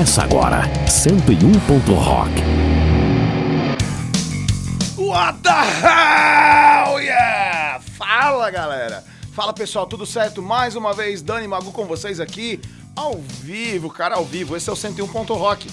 [0.00, 1.52] Começa agora, 101.
[1.94, 2.32] Rock.
[4.96, 7.80] What the hell, yeah!
[7.98, 9.04] Fala, galera!
[9.34, 10.40] Fala, pessoal, tudo certo?
[10.40, 12.58] Mais uma vez, Dani Magu com vocês aqui,
[12.96, 14.56] ao vivo, cara, ao vivo.
[14.56, 15.06] Esse é o 101.
[15.06, 15.68] Rock.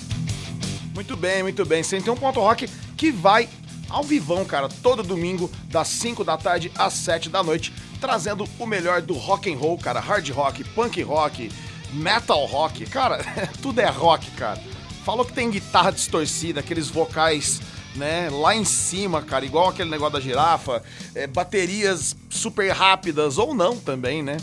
[0.93, 1.81] Muito bem, muito bem.
[1.81, 2.13] 101.
[2.31, 3.47] Rock que vai
[3.89, 8.65] ao vivão, cara, todo domingo, das 5 da tarde às 7 da noite, trazendo o
[8.65, 11.49] melhor do rock and roll, cara, hard rock, punk rock,
[11.93, 13.19] metal rock, cara,
[13.61, 14.61] tudo é rock, cara.
[15.03, 17.61] Falou que tem guitarra distorcida, aqueles vocais,
[17.95, 20.83] né, lá em cima, cara, igual aquele negócio da girafa,
[21.15, 24.37] é, baterias super rápidas ou não também, né?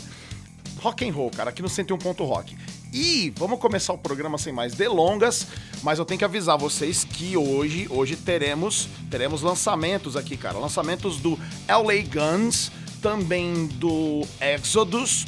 [0.79, 1.97] Rock and roll, cara, aqui no 101.
[2.25, 2.55] Rock.
[2.97, 5.47] E vamos começar o programa sem mais delongas,
[5.83, 10.57] mas eu tenho que avisar vocês que hoje, hoje teremos, teremos lançamentos aqui, cara.
[10.57, 11.37] Lançamentos do
[11.67, 12.71] LA Guns,
[13.01, 15.25] também do Exodus,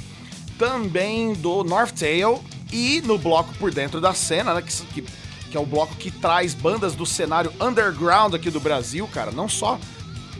[0.57, 5.65] também do Northtail e no bloco por dentro da cena, né, que, que é o
[5.65, 9.79] bloco que traz bandas do cenário underground aqui do Brasil, cara, não só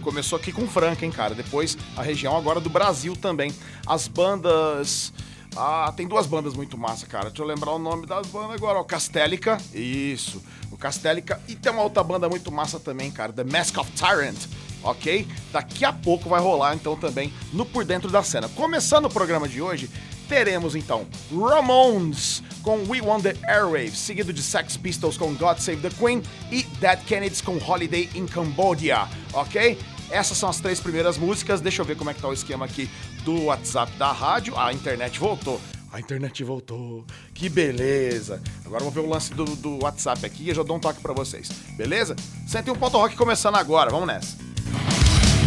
[0.02, 1.36] começou aqui com Franca, hein, cara.
[1.36, 3.54] Depois a região agora do Brasil também.
[3.86, 5.12] As bandas
[5.54, 7.26] ah, tem duas bandas muito massa, cara.
[7.26, 8.80] Deixa eu lembrar o nome das bandas agora.
[8.80, 9.58] O Castélica.
[9.74, 10.42] Isso.
[10.72, 11.42] O Castélica.
[11.48, 13.34] E tem uma outra banda muito massa também, cara.
[13.34, 14.38] The Mask of Tyrant.
[14.84, 15.28] Ok?
[15.52, 18.48] Daqui a pouco vai rolar, então, também no Por Dentro da Cena.
[18.50, 19.90] Começando o programa de hoje,
[20.28, 25.82] teremos, então, Ramones com We Want the Airwaves, seguido de Sex Pistols com God Save
[25.82, 26.22] the Queen
[26.52, 29.08] e Dead Kennedys com Holiday in Cambodia.
[29.34, 29.78] Ok?
[30.10, 31.62] Essas são as três primeiras músicas.
[31.62, 32.90] Deixa eu ver como é que tá o esquema aqui
[33.24, 34.58] do WhatsApp da rádio.
[34.58, 35.60] A internet voltou.
[35.92, 37.06] A internet voltou.
[37.34, 38.42] Que beleza.
[38.66, 41.02] Agora vamos ver o lance do, do WhatsApp aqui e eu já dou um toque
[41.02, 41.50] para vocês.
[41.76, 42.16] Beleza?
[42.48, 43.90] 101 Ponto Rock começando agora.
[43.90, 44.38] Vamos nessa.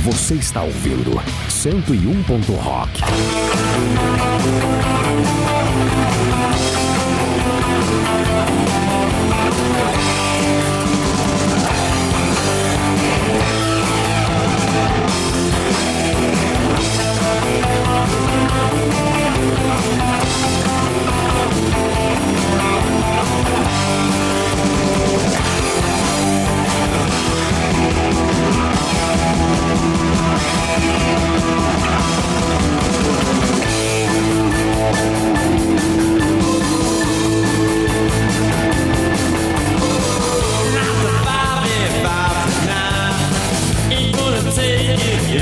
[0.04, 3.02] Você está ouvindo 101 Ponto Rock.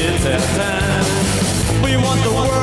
[0.01, 1.83] it's at time.
[1.83, 2.58] We want the world.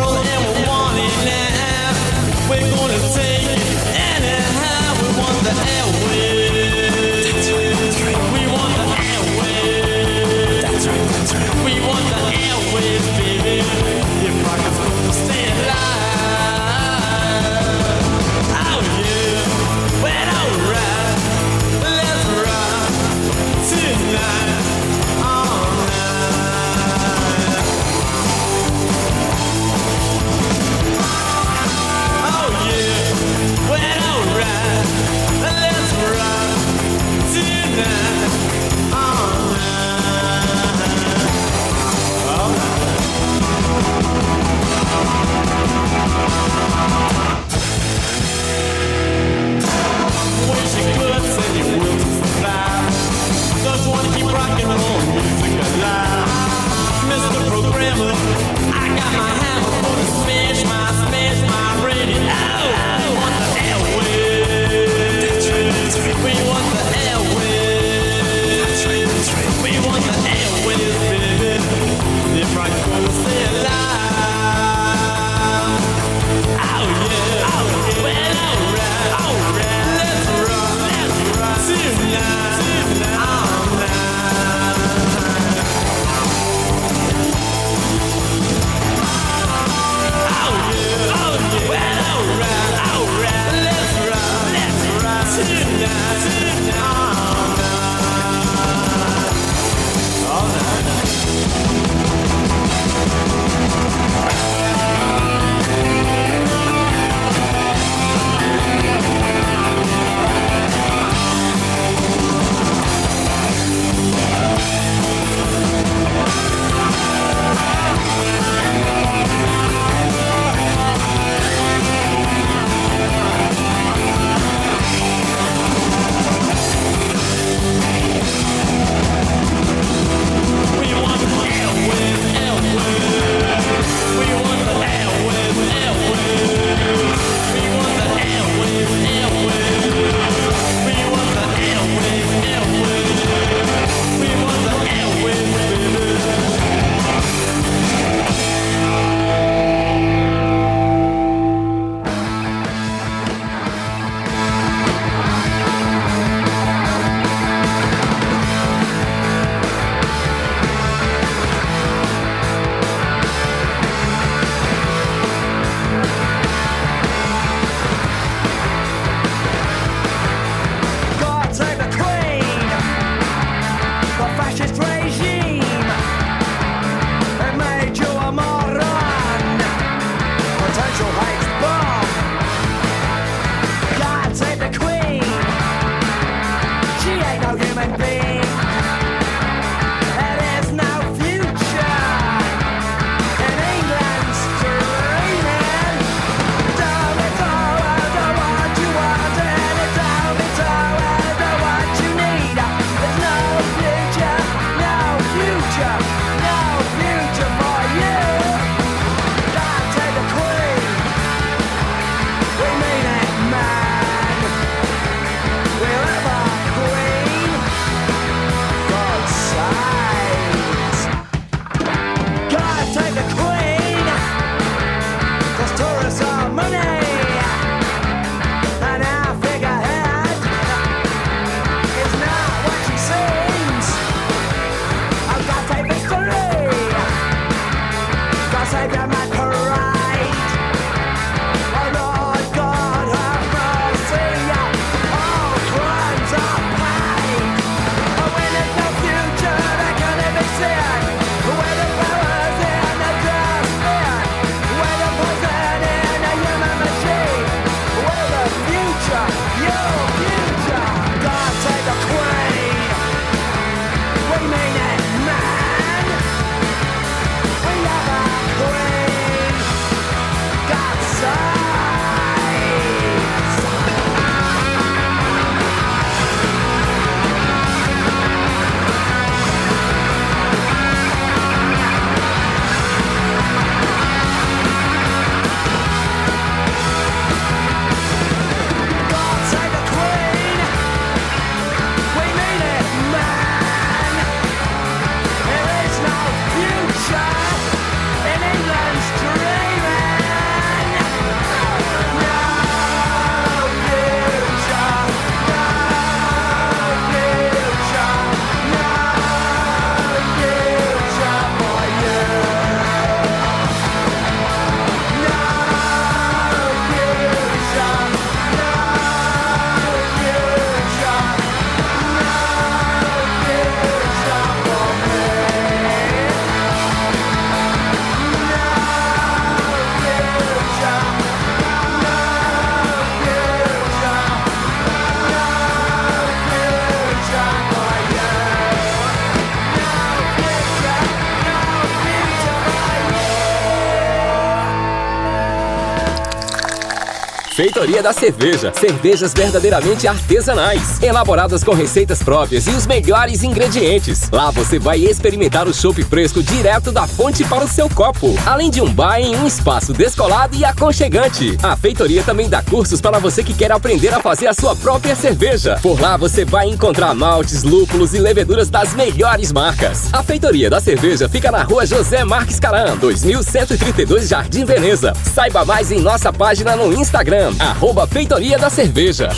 [347.75, 348.71] Feitoria da Cerveja.
[348.73, 354.29] Cervejas verdadeiramente artesanais, elaboradas com receitas próprias e os melhores ingredientes.
[354.31, 358.71] Lá você vai experimentar o chopp fresco direto da fonte para o seu copo, além
[358.71, 361.57] de um bar em um espaço descolado e aconchegante.
[361.61, 365.13] A feitoria também dá cursos para você que quer aprender a fazer a sua própria
[365.13, 365.77] cerveja.
[365.81, 370.13] Por lá você vai encontrar maltes, lúpulos e leveduras das melhores marcas.
[370.13, 375.11] A feitoria da cerveja fica na rua José Marques Caran, 2132 Jardim Veneza.
[375.33, 379.29] Saiba mais em nossa página no Instagram, arroba Feitoria da Cerveja.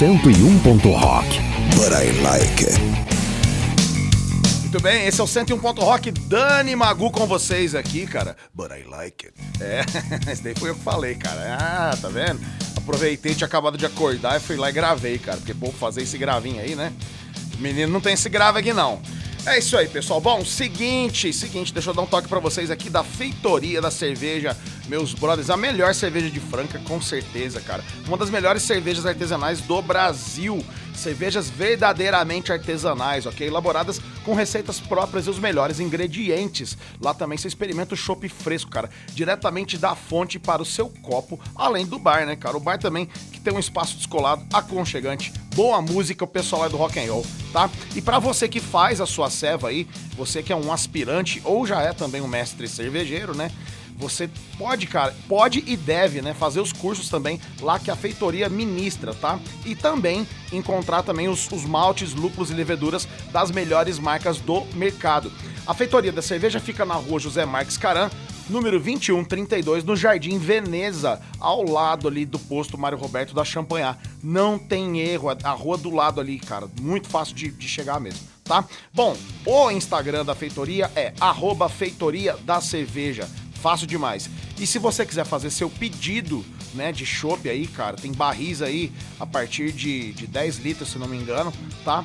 [0.00, 1.26] 101.rock.
[1.76, 2.80] But I like it.
[4.62, 8.34] Muito bem, esse é o 101 Ponto Rock, Dani Magu com vocês aqui, cara.
[8.54, 9.38] But I like it.
[9.60, 9.84] É,
[10.32, 11.58] esse daí foi eu que falei, cara.
[11.60, 12.40] Ah, tá vendo?
[12.78, 15.36] Aproveitei, tinha acabado de acordar e fui lá e gravei, cara.
[15.36, 16.94] Porque, pô, fazer esse gravinho aí, né?
[17.58, 19.02] Menino não tem esse grave aqui, não.
[19.44, 20.18] É isso aí, pessoal.
[20.18, 24.56] Bom, seguinte, seguinte, deixa eu dar um toque pra vocês aqui da feitoria da cerveja,
[24.86, 25.50] meus brothers.
[25.50, 27.82] A melhor cerveja de Franca, com certeza, cara.
[28.10, 30.64] Uma das melhores cervejas artesanais do Brasil.
[30.96, 33.46] cervejas verdadeiramente artesanais, ok?
[33.46, 36.76] Elaboradas com receitas próprias e os melhores ingredientes.
[37.00, 41.38] Lá também você experimenta o chopp fresco, cara, diretamente da fonte para o seu copo,
[41.54, 42.56] além do bar, né, cara?
[42.56, 46.76] O bar também que tem um espaço descolado, aconchegante, boa música, o pessoal é do
[46.76, 47.70] rock and roll, tá?
[47.94, 51.66] E para você que faz a sua ceva aí, você que é um aspirante ou
[51.66, 53.50] já é também um mestre cervejeiro, né?
[54.00, 58.48] Você pode, cara, pode e deve, né, fazer os cursos também lá que a feitoria
[58.48, 59.38] ministra, tá?
[59.64, 65.30] E também encontrar também os, os maltes, lúpulos e leveduras das melhores marcas do mercado.
[65.66, 68.10] A feitoria da cerveja fica na rua José Marques Caran,
[68.48, 73.98] número 2132, no Jardim Veneza, ao lado ali do posto Mário Roberto da Champanhar.
[74.22, 78.20] Não tem erro, a rua do lado ali, cara, muito fácil de, de chegar mesmo,
[78.42, 78.64] tá?
[78.92, 79.16] Bom,
[79.46, 83.28] o Instagram da feitoria é arroba feitoria da cerveja.
[83.60, 84.28] Fácil demais.
[84.58, 88.92] E se você quiser fazer seu pedido, né, de chopp aí, cara, tem barris aí
[89.18, 91.52] a partir de, de 10 litros, se não me engano,
[91.84, 92.04] tá?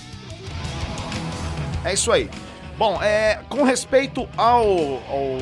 [1.84, 2.30] É isso aí.
[2.78, 5.38] Bom, é, com respeito ao, ao,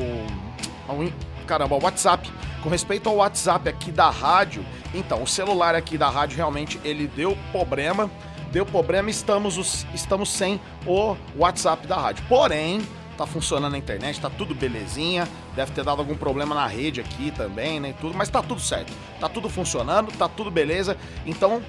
[0.88, 0.98] ao
[1.46, 2.30] caramba, ao WhatsApp,
[2.62, 4.64] com respeito ao WhatsApp aqui da rádio,
[4.94, 8.10] então, o celular aqui da rádio realmente ele deu problema,
[8.50, 12.24] deu problema, estamos, os, estamos sem o WhatsApp da rádio.
[12.28, 12.82] Porém,
[13.16, 17.30] tá funcionando a internet, tá tudo belezinha, deve ter dado algum problema na rede aqui
[17.30, 18.92] também, né, tudo, mas tá tudo certo.
[19.20, 20.96] Tá tudo funcionando, tá tudo beleza.
[21.24, 21.62] Então,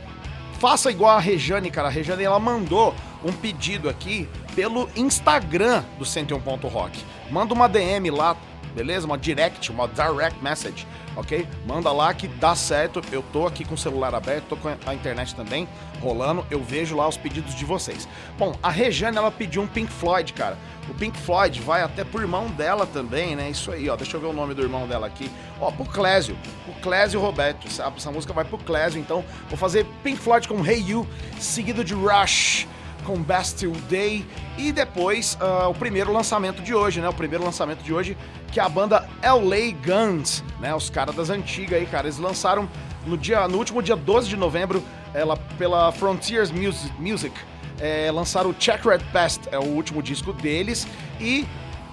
[0.60, 1.90] faça igual a Rejane, cara.
[1.90, 7.04] A Rejane ela mandou um pedido aqui pelo Instagram do 101.rock.
[7.30, 8.36] Manda uma DM lá,
[8.72, 9.06] beleza?
[9.06, 11.48] Uma direct, uma direct message, ok?
[11.66, 13.02] Manda lá que dá certo.
[13.12, 15.68] Eu tô aqui com o celular aberto, tô com a internet também
[16.02, 16.46] rolando.
[16.50, 18.08] Eu vejo lá os pedidos de vocês.
[18.38, 20.58] Bom, a Rejane ela pediu um Pink Floyd, cara.
[20.90, 23.50] O Pink Floyd vai até pro irmão dela também, né?
[23.50, 23.96] Isso aí, ó.
[23.96, 25.30] Deixa eu ver o nome do irmão dela aqui.
[25.60, 26.36] Ó, pro Clésio.
[26.68, 27.68] O Clésio Roberto.
[27.68, 31.08] Essa, música vai pro Clésio, então vou fazer Pink Floyd com Hey You,
[31.40, 32.68] seguido de Rush
[33.06, 34.26] com Bastille Day
[34.58, 37.10] e depois uh, o primeiro lançamento de hoje, né?
[37.10, 38.18] O primeiro lançamento de hoje
[38.52, 40.76] que é a banda LA Guns, né?
[40.76, 42.08] Os caras das antigas aí, cara.
[42.08, 42.70] Eles lançaram
[43.06, 44.84] no dia, no último dia 12 de novembro,
[45.14, 47.34] ela pela Frontiers Music, Music
[47.80, 50.88] é, lançaram o Check Red Past, é o último disco deles
[51.20, 51.48] e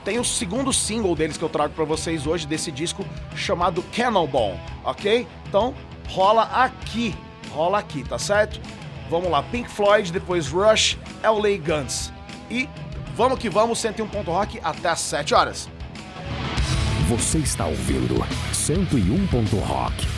[0.05, 4.59] tem o segundo single deles que eu trago para vocês hoje desse disco chamado Cannonball,
[4.85, 5.27] ok?
[5.49, 5.75] Então
[6.09, 7.15] rola aqui,
[7.51, 8.61] rola aqui, tá certo?
[9.09, 12.13] Vamos lá, Pink Floyd, depois Rush, LA Guns.
[12.51, 12.69] E
[13.17, 15.69] vamos que vamos, 101 Ponto Rock até às 7 horas.
[17.09, 19.27] Você está ouvindo 101.
[19.65, 20.18] Rock.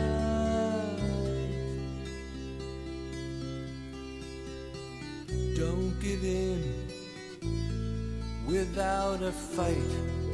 [5.99, 6.87] Give in
[8.45, 10.30] without a fight.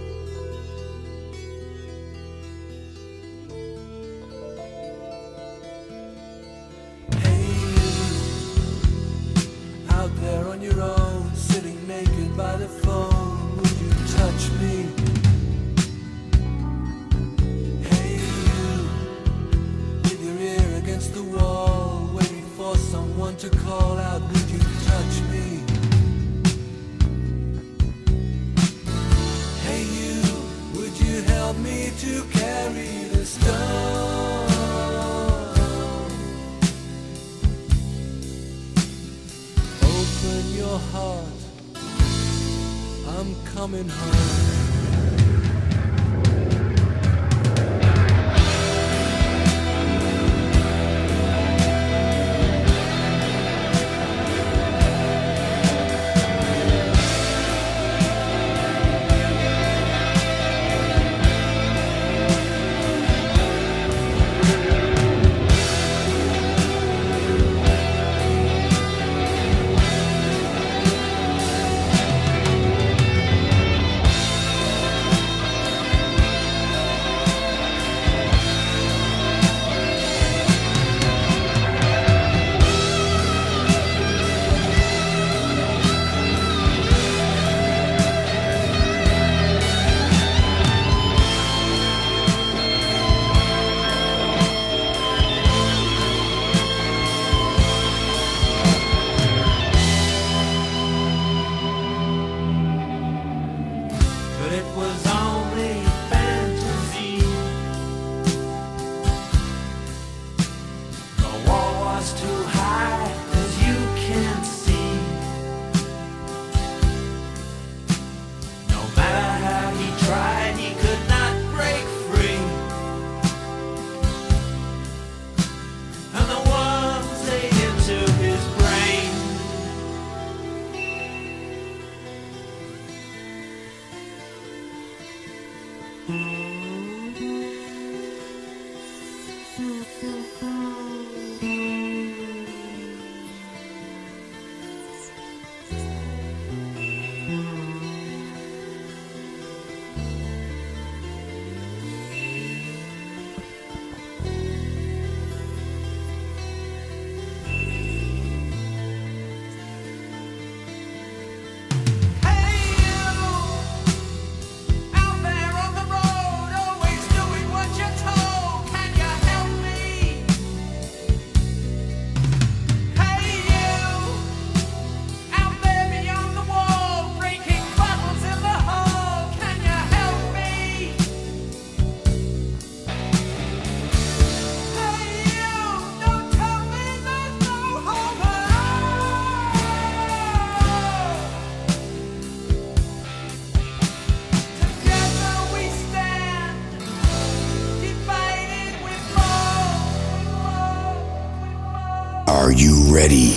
[202.98, 203.32] Ready?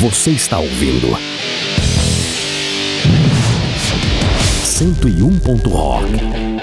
[0.00, 1.18] Você está ouvindo
[4.62, 5.36] 101.
[5.68, 6.57] Rock.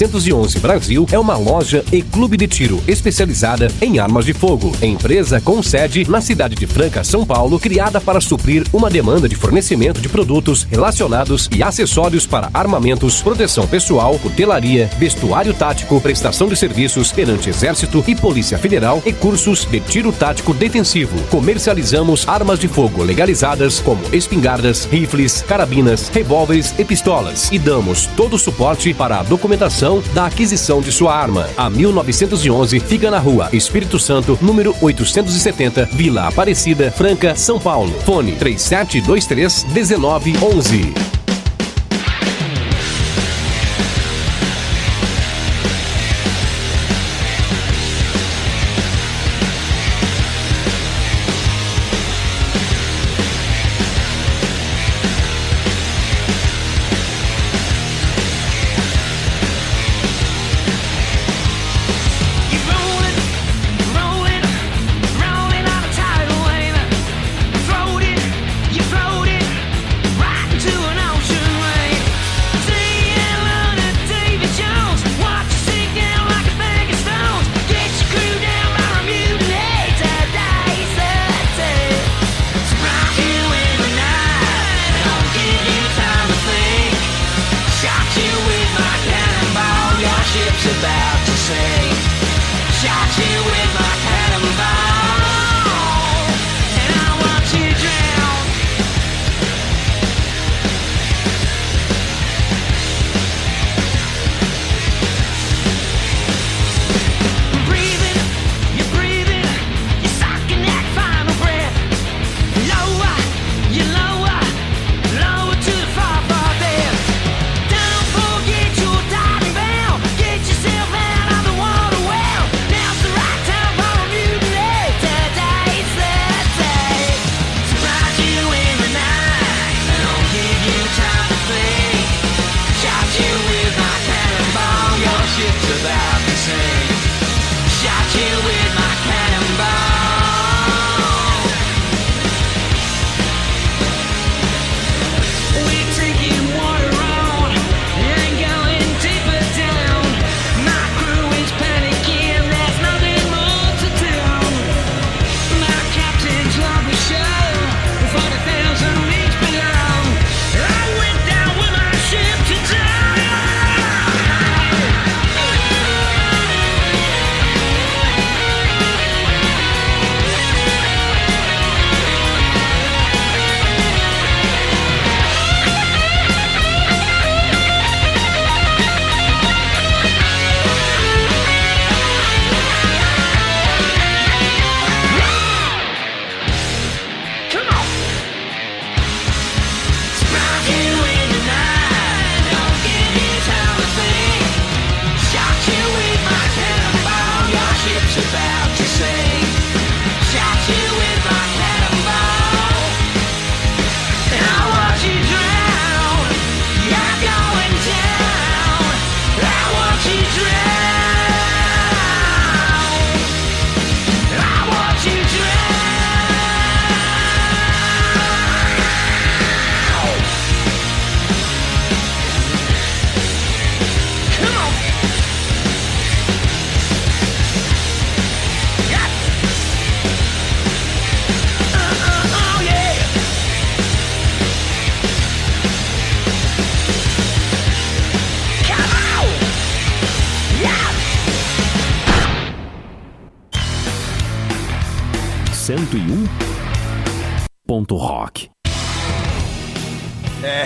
[0.00, 4.72] 1911 Brasil é uma loja e clube de tiro especializada em armas de fogo.
[4.80, 9.34] Empresa com sede na cidade de Franca, São Paulo, criada para suprir uma demanda de
[9.34, 16.56] fornecimento de produtos relacionados e acessórios para armamentos, proteção pessoal, cutelaria, vestuário tático, prestação de
[16.56, 21.20] serviços perante Exército e Polícia Federal e cursos de tiro tático defensivo.
[21.24, 28.34] Comercializamos armas de fogo legalizadas como espingardas, rifles, carabinas, revólveres e pistolas e damos todo
[28.34, 31.48] o suporte para a documentação da aquisição de sua arma.
[31.56, 37.92] A 1911 fica na rua Espírito Santo, número 870, Vila Aparecida, Franca, São Paulo.
[38.04, 40.99] Fone 3723 1911.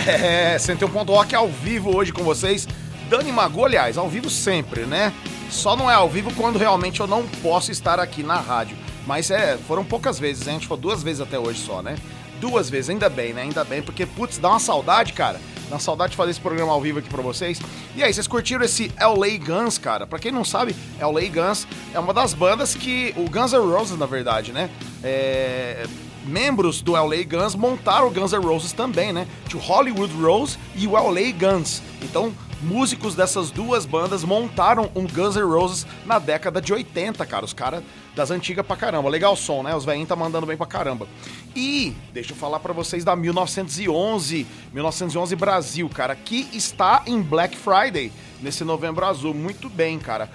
[0.07, 2.67] É, 101 Ponto Rock ao vivo hoje com vocês.
[3.09, 5.11] Dani Magu, aliás, ao vivo sempre, né?
[5.49, 8.77] Só não é ao vivo quando realmente eu não posso estar aqui na rádio.
[9.07, 10.51] Mas é, foram poucas vezes, né?
[10.51, 11.95] A gente foi duas vezes até hoje só, né?
[12.39, 13.41] Duas vezes, ainda bem, né?
[13.41, 15.39] Ainda bem, porque, putz, dá uma saudade, cara.
[15.69, 17.59] Dá uma saudade de fazer esse programa ao vivo aqui pra vocês.
[17.95, 20.05] E aí, vocês curtiram esse LA Guns, cara?
[20.05, 23.11] Pra quem não sabe, LA Guns é uma das bandas que.
[23.17, 24.69] O Guns N' Roses, na verdade, né?
[25.03, 25.85] É
[26.25, 29.27] membros do LA Guns montaram o Guns N' Roses também, né?
[29.47, 31.81] Tinha o Hollywood Rose e o LA Guns.
[32.01, 37.45] Então, músicos dessas duas bandas montaram um Guns N' Roses na década de 80, cara.
[37.45, 37.83] Os caras
[38.15, 39.09] das antigas pra caramba.
[39.09, 39.75] Legal o som, né?
[39.75, 41.07] Os velhinhos tá mandando bem pra caramba.
[41.55, 47.57] E deixa eu falar pra vocês da 1911, 1911 Brasil, cara, que está em Black
[47.57, 48.11] Friday.
[48.41, 49.33] nesse Novembro Azul.
[49.33, 50.29] Muito bem, cara.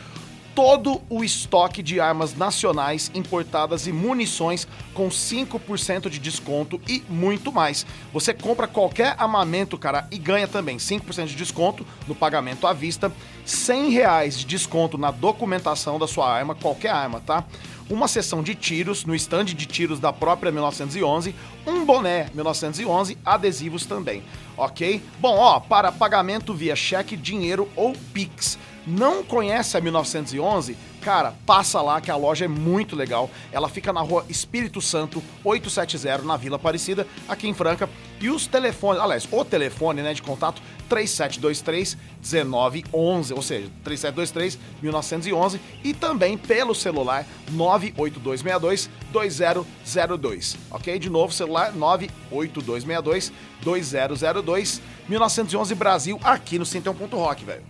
[0.62, 7.50] Todo o estoque de armas nacionais importadas e munições com 5% de desconto e muito
[7.50, 7.86] mais.
[8.12, 13.10] Você compra qualquer armamento, cara, e ganha também 5% de desconto no pagamento à vista,
[13.46, 17.42] 100 reais de desconto na documentação da sua arma, qualquer arma, tá?
[17.88, 21.34] uma sessão de tiros no stand de tiros da própria 1911,
[21.66, 24.22] um boné 1911, adesivos também,
[24.56, 25.02] ok?
[25.18, 28.56] Bom, ó, para pagamento via cheque, dinheiro ou Pix.
[28.86, 30.76] Não conhece a 1911?
[31.00, 33.30] Cara, passa lá que a loja é muito legal.
[33.50, 37.88] Ela fica na rua Espírito Santo 870, na Vila Aparecida, aqui em Franca.
[38.20, 45.60] E os telefones, aliás, o telefone né, de contato 3723 1911, ou seja, 3723 1911
[45.82, 50.98] e também pelo celular 98262 2002, ok?
[50.98, 57.62] De novo, celular 98262 2002 1911 Brasil aqui no 101.rock, velho.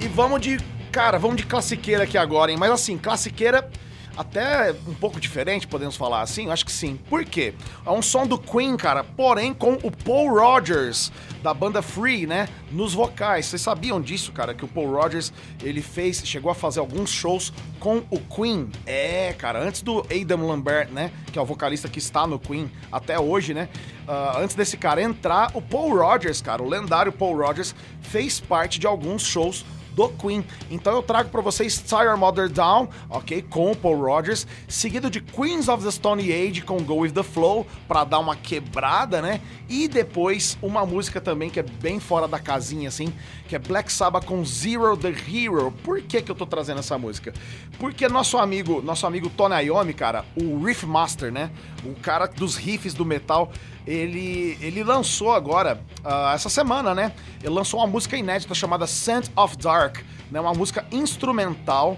[0.00, 0.58] E vamos de.
[0.92, 2.56] Cara, vamos de classiqueira aqui agora, hein?
[2.56, 3.68] Mas assim, classiqueira
[4.16, 6.50] até um pouco diferente, podemos falar assim?
[6.50, 6.98] Acho que sim.
[7.08, 7.52] Por quê?
[7.84, 12.48] É um som do Queen, cara, porém com o Paul Rogers, da banda Free, né?
[12.70, 13.46] Nos vocais.
[13.46, 14.54] Vocês sabiam disso, cara?
[14.54, 15.32] Que o Paul Rogers,
[15.62, 18.70] ele fez, chegou a fazer alguns shows com o Queen.
[18.86, 21.12] É, cara, antes do Adam Lambert, né?
[21.30, 23.68] Que é o vocalista que está no Queen até hoje, né?
[24.08, 28.78] Ah, antes desse cara entrar, o Paul Rogers, cara, o lendário Paul Rogers, fez parte
[28.80, 29.64] de alguns shows
[29.96, 30.44] do Queen.
[30.70, 33.42] Então eu trago pra vocês Your Mother Down, ok?
[33.48, 37.22] Com o Paul Rogers, seguido de Queens of the Stone Age com Go With The
[37.22, 39.40] Flow, pra dar uma quebrada, né?
[39.68, 43.12] E depois uma música também que é bem fora da casinha, assim,
[43.48, 45.72] que é Black Sabbath com Zero The Hero.
[45.82, 47.32] Por que que eu tô trazendo essa música?
[47.78, 51.50] Porque nosso amigo, nosso amigo Tony Iommi, cara, o Riff Master, né?
[51.84, 53.50] O cara dos riffs do metal,
[53.86, 57.12] ele, ele lançou agora, ah, essa semana, né?
[57.42, 59.98] Ele lançou uma música inédita chamada Scent of Dark,
[60.30, 60.40] né?
[60.40, 61.96] Uma música instrumental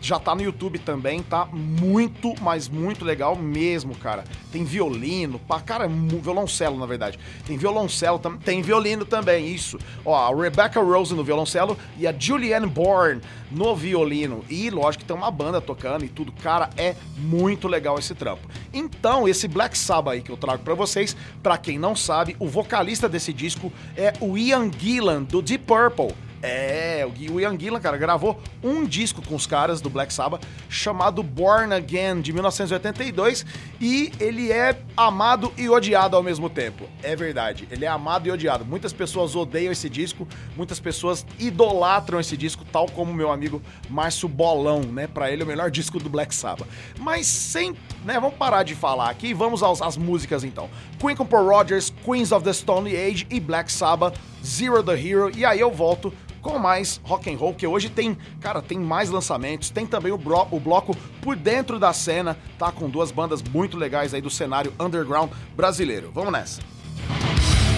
[0.00, 4.24] já tá no YouTube também, tá muito, mas muito legal mesmo, cara.
[4.52, 7.18] Tem violino, pá, cara, mu- violoncelo na verdade.
[7.46, 9.78] Tem violoncelo, tam- tem violino também, isso.
[10.04, 14.44] Ó, a Rebecca Rose no violoncelo e a Julianne Bourne no violino.
[14.50, 16.30] E lógico que tem uma banda tocando e tudo.
[16.42, 18.46] Cara, é muito legal esse trampo.
[18.72, 22.46] Então, esse Black Sabbath aí que eu trago pra vocês, pra quem não sabe, o
[22.48, 26.14] vocalista desse disco é o Ian Gillan do Deep Purple.
[26.42, 31.22] É, o Ian Gillan, cara, gravou um disco com os caras do Black Sabbath chamado
[31.22, 33.44] Born Again, de 1982,
[33.80, 36.84] e ele é amado e odiado ao mesmo tempo.
[37.02, 38.64] É verdade, ele é amado e odiado.
[38.64, 40.26] Muitas pessoas odeiam esse disco,
[40.56, 45.06] muitas pessoas idolatram esse disco, tal como meu amigo Márcio Bolão, né?
[45.06, 46.66] Pra ele é o melhor disco do Black Sabbath.
[46.98, 47.72] Mas sem,
[48.04, 50.70] né, vamos parar de falar aqui, vamos aos- às músicas então.
[51.00, 55.30] Queen com Paul Rogers, Queens of the Stone Age e Black Sabbath, Zero the Hero,
[55.36, 59.10] e aí eu volto com mais rock and roll, que hoje tem, cara, tem mais
[59.10, 62.70] lançamentos, tem também o, bro- o bloco por dentro da cena, tá?
[62.72, 66.10] Com duas bandas muito legais aí do cenário underground brasileiro.
[66.14, 66.60] Vamos nessa.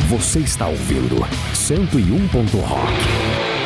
[0.09, 1.17] Você está ouvindo
[1.55, 2.27] 101.
[2.67, 3.62] Rock.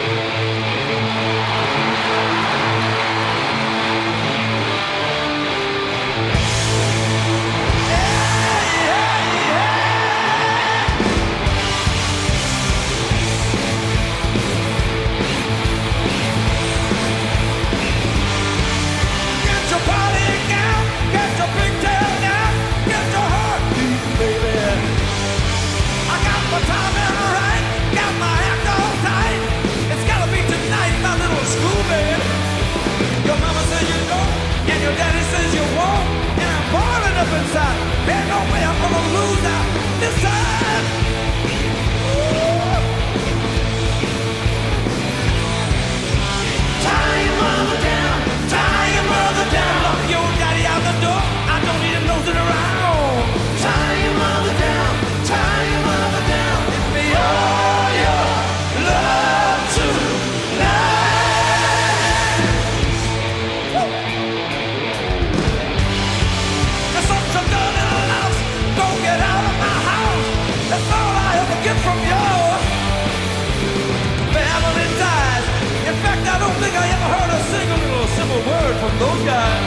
[78.99, 79.63] Those guys.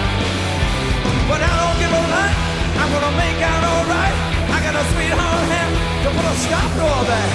[1.29, 2.33] But I don't give a lot.
[2.81, 4.15] I'm gonna make out alright.
[4.49, 5.73] I got a sweetheart hand
[6.03, 7.29] to put a stop to all that.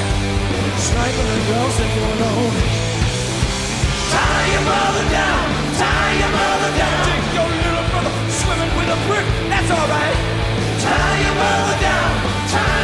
[0.75, 2.41] Sniping the girls if you know.
[4.11, 5.45] Tie your mother down.
[5.79, 6.99] Tie your mother down.
[7.07, 9.27] Take your little brother swimming with a brick.
[9.51, 10.19] That's alright.
[10.83, 12.11] Tie your mother down.
[12.51, 12.84] Tie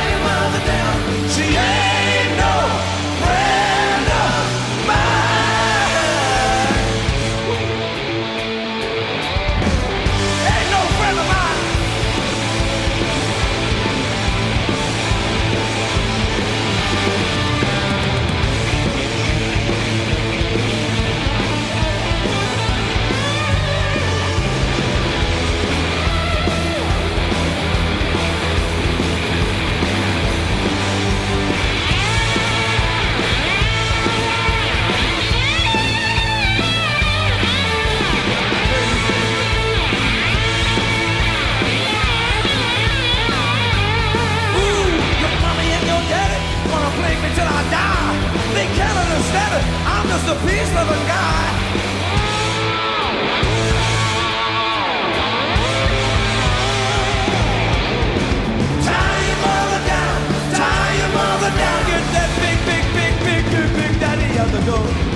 [50.31, 51.47] a peace-loving guy.
[61.57, 65.10] down, get that big, big, big, big, big, big daddy out the door.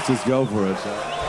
[0.00, 0.78] let's just go for it.
[0.78, 1.19] So.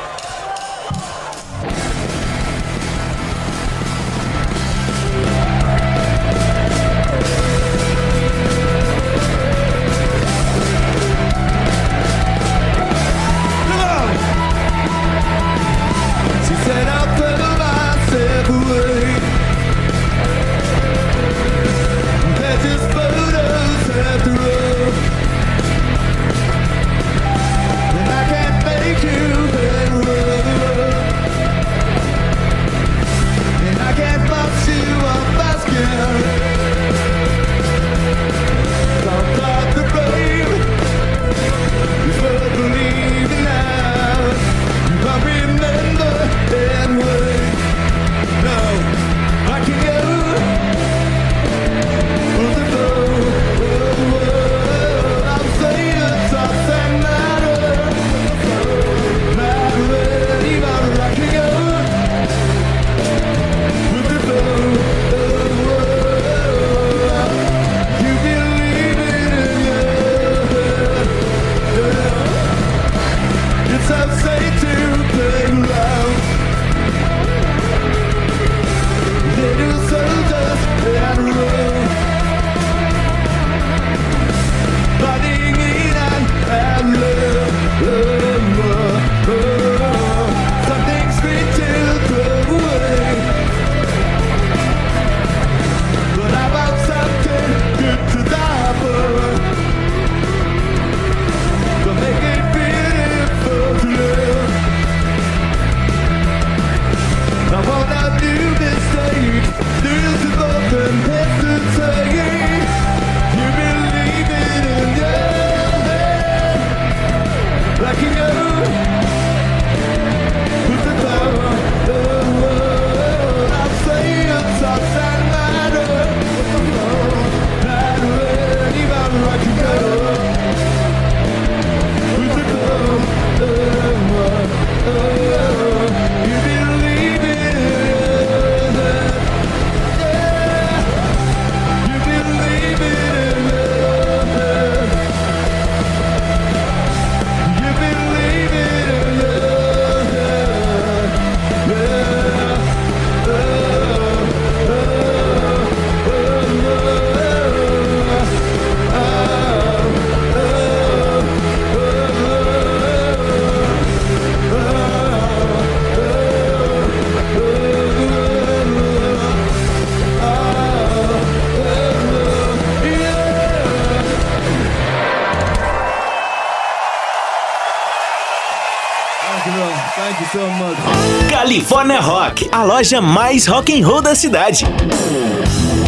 [181.72, 184.66] California Rock, a loja mais rock and roll da cidade.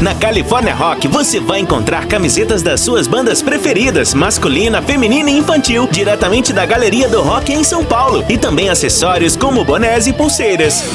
[0.02, 5.86] Na California Rock você vai encontrar camisetas das suas bandas preferidas, masculina, feminina e infantil,
[5.92, 10.86] diretamente da Galeria do Rock em São Paulo, e também acessórios como bonés e pulseiras.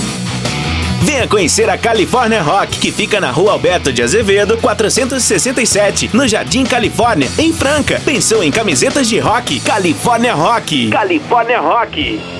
[1.02, 6.64] Venha conhecer a California Rock, que fica na Rua Alberto de Azevedo, 467, no Jardim
[6.64, 8.00] Califórnia, em Franca.
[8.06, 9.60] Pensou em camisetas de rock?
[9.60, 10.88] California Rock.
[10.88, 12.37] California Rock.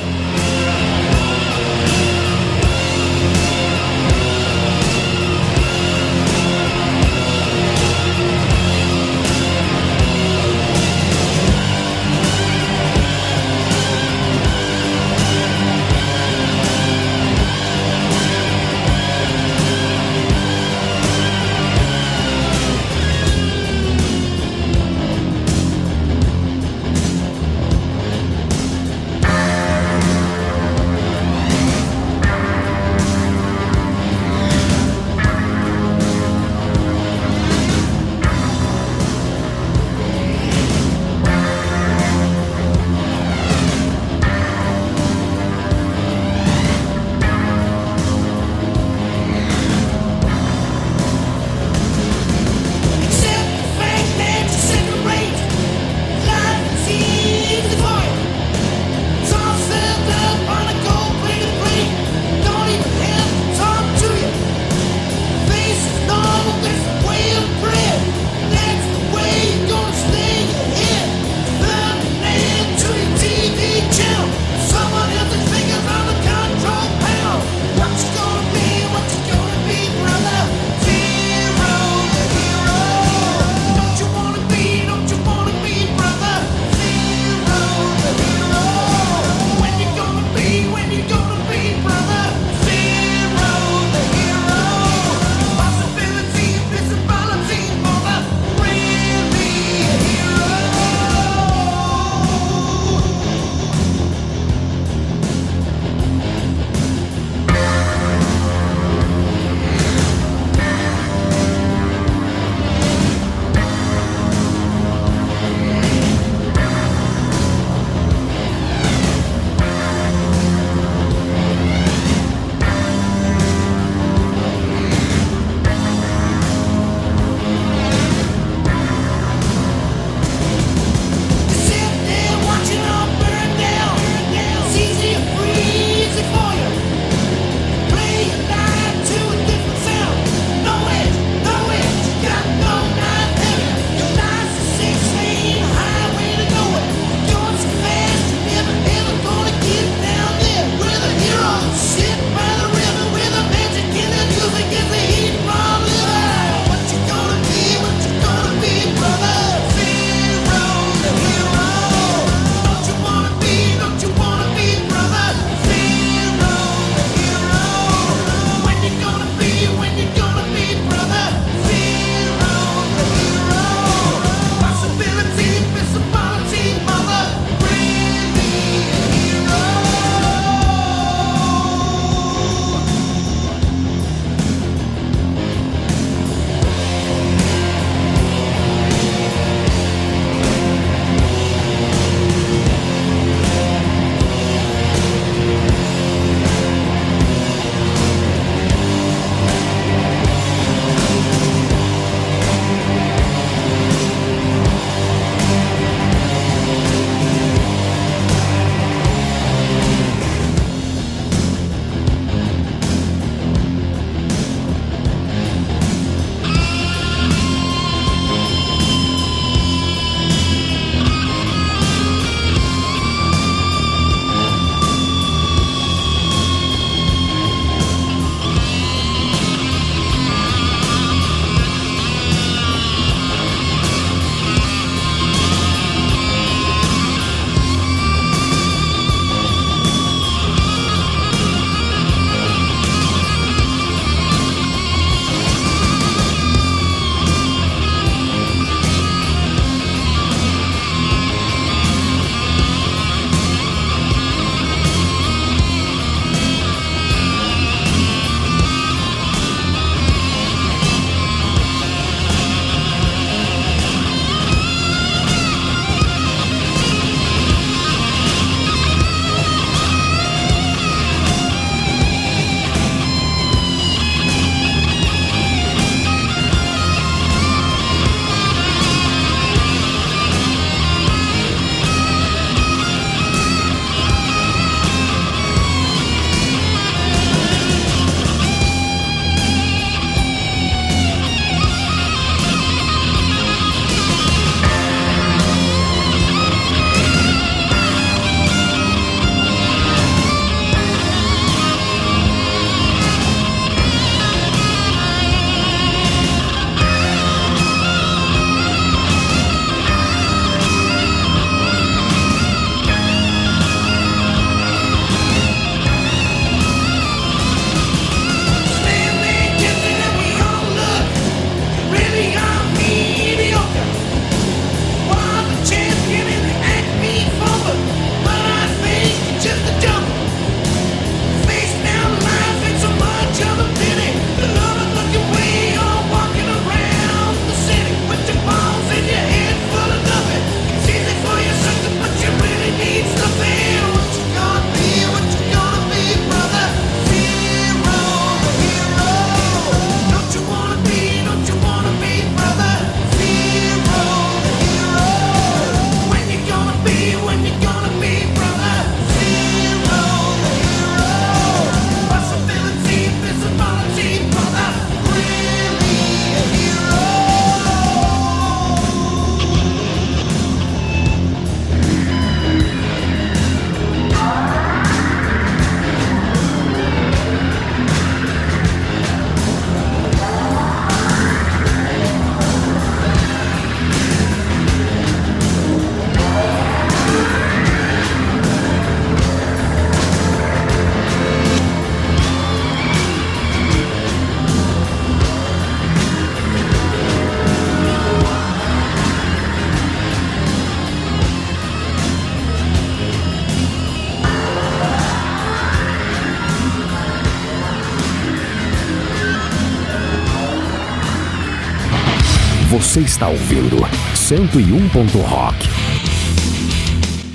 [412.88, 413.76] Você está ouvindo
[414.16, 414.88] 101.
[415.20, 415.68] Rock.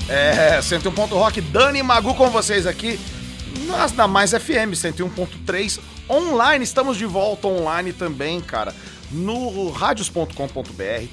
[0.09, 2.99] É, 101 ponto rock, Dani Magu com vocês aqui
[3.67, 5.79] nas da Mais FM 101.3
[6.09, 6.63] online.
[6.63, 8.73] Estamos de volta online também, cara.
[9.11, 10.33] No radios.com.br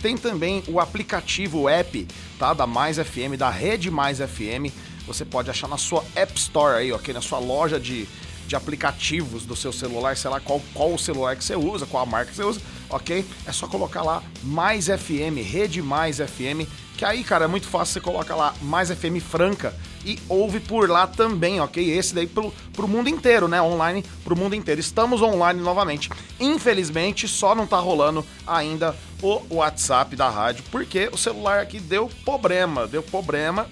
[0.00, 2.54] tem também o aplicativo o app, tá?
[2.54, 4.72] Da Mais FM, da Rede Mais FM.
[5.06, 7.12] Você pode achar na sua App Store aí, ok?
[7.12, 8.08] Na sua loja de,
[8.46, 12.02] de aplicativos do seu celular, sei lá qual, qual o celular que você usa, qual
[12.02, 12.60] a marca que você usa,
[12.90, 13.24] ok?
[13.46, 17.94] É só colocar lá Mais FM, Rede Mais FM, que aí, cara, é muito fácil,
[17.94, 19.74] você coloca lá Mais FM Franca
[20.04, 21.90] e ouve por lá também, ok?
[21.90, 23.60] Esse daí pro, pro mundo inteiro, né?
[23.60, 24.80] Online pro mundo inteiro.
[24.80, 26.10] Estamos online novamente.
[26.38, 32.10] Infelizmente, só não tá rolando ainda o WhatsApp da rádio, porque o celular aqui deu
[32.24, 33.66] problema, deu problema,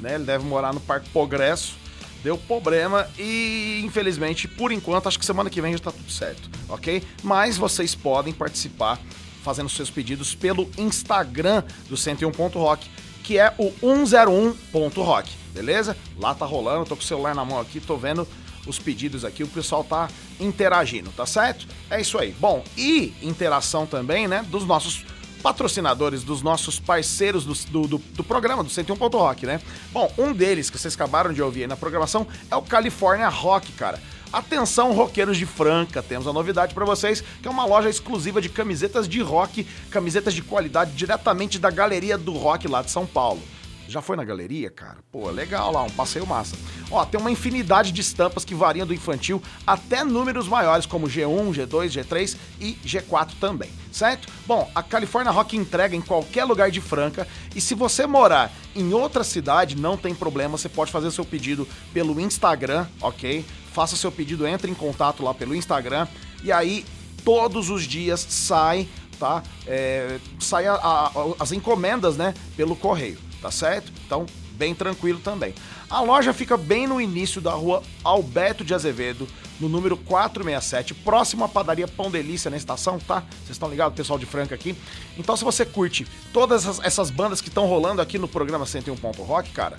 [0.00, 0.14] né?
[0.14, 1.81] Ele deve morar no Parque Progresso.
[2.22, 6.48] Deu problema e, infelizmente, por enquanto, acho que semana que vem já tá tudo certo,
[6.68, 7.02] ok?
[7.22, 9.00] Mas vocês podem participar
[9.42, 12.88] fazendo seus pedidos pelo Instagram do 101.rock,
[13.24, 15.96] que é o 101.rock, beleza?
[16.18, 18.26] Lá tá rolando, tô com o celular na mão aqui, tô vendo
[18.66, 20.08] os pedidos aqui, o pessoal tá
[20.38, 21.66] interagindo, tá certo?
[21.90, 22.32] É isso aí.
[22.38, 25.04] Bom, e interação também, né, dos nossos
[25.42, 29.60] patrocinadores, dos nossos parceiros do, do, do, do programa, do 101 Rock, né?
[29.90, 33.72] Bom, um deles que vocês acabaram de ouvir aí na programação é o California Rock,
[33.72, 34.00] cara.
[34.32, 38.48] Atenção, roqueiros de Franca, temos a novidade pra vocês, que é uma loja exclusiva de
[38.48, 43.42] camisetas de rock, camisetas de qualidade diretamente da Galeria do Rock lá de São Paulo.
[43.88, 44.98] Já foi na galeria, cara?
[45.10, 46.56] Pô, legal lá, um passeio massa.
[46.90, 51.50] Ó, tem uma infinidade de estampas que variam do infantil até números maiores, como G1,
[51.52, 54.28] G2, G3 e G4 também, certo?
[54.46, 58.92] Bom, a California Rock entrega em qualquer lugar de Franca e se você morar em
[58.94, 63.44] outra cidade, não tem problema, você pode fazer seu pedido pelo Instagram, ok?
[63.72, 66.06] Faça seu pedido, entre em contato lá pelo Instagram
[66.42, 66.84] e aí
[67.24, 69.42] todos os dias sai, tá?
[69.66, 71.10] É, sai a- a-
[71.40, 72.32] as encomendas, né?
[72.56, 73.92] Pelo correio, tá certo?
[74.06, 75.54] Então, bem tranquilo também.
[75.90, 79.26] A loja fica bem no início da rua Alberto de Azevedo,
[79.60, 83.24] no número 467, próximo à padaria Pão Delícia na estação, tá?
[83.30, 84.74] Vocês estão ligados, pessoal de Franca aqui?
[85.18, 89.22] Então, se você curte todas essas, bandas que estão rolando aqui no programa 101 Ponto
[89.22, 89.76] Rock, cara,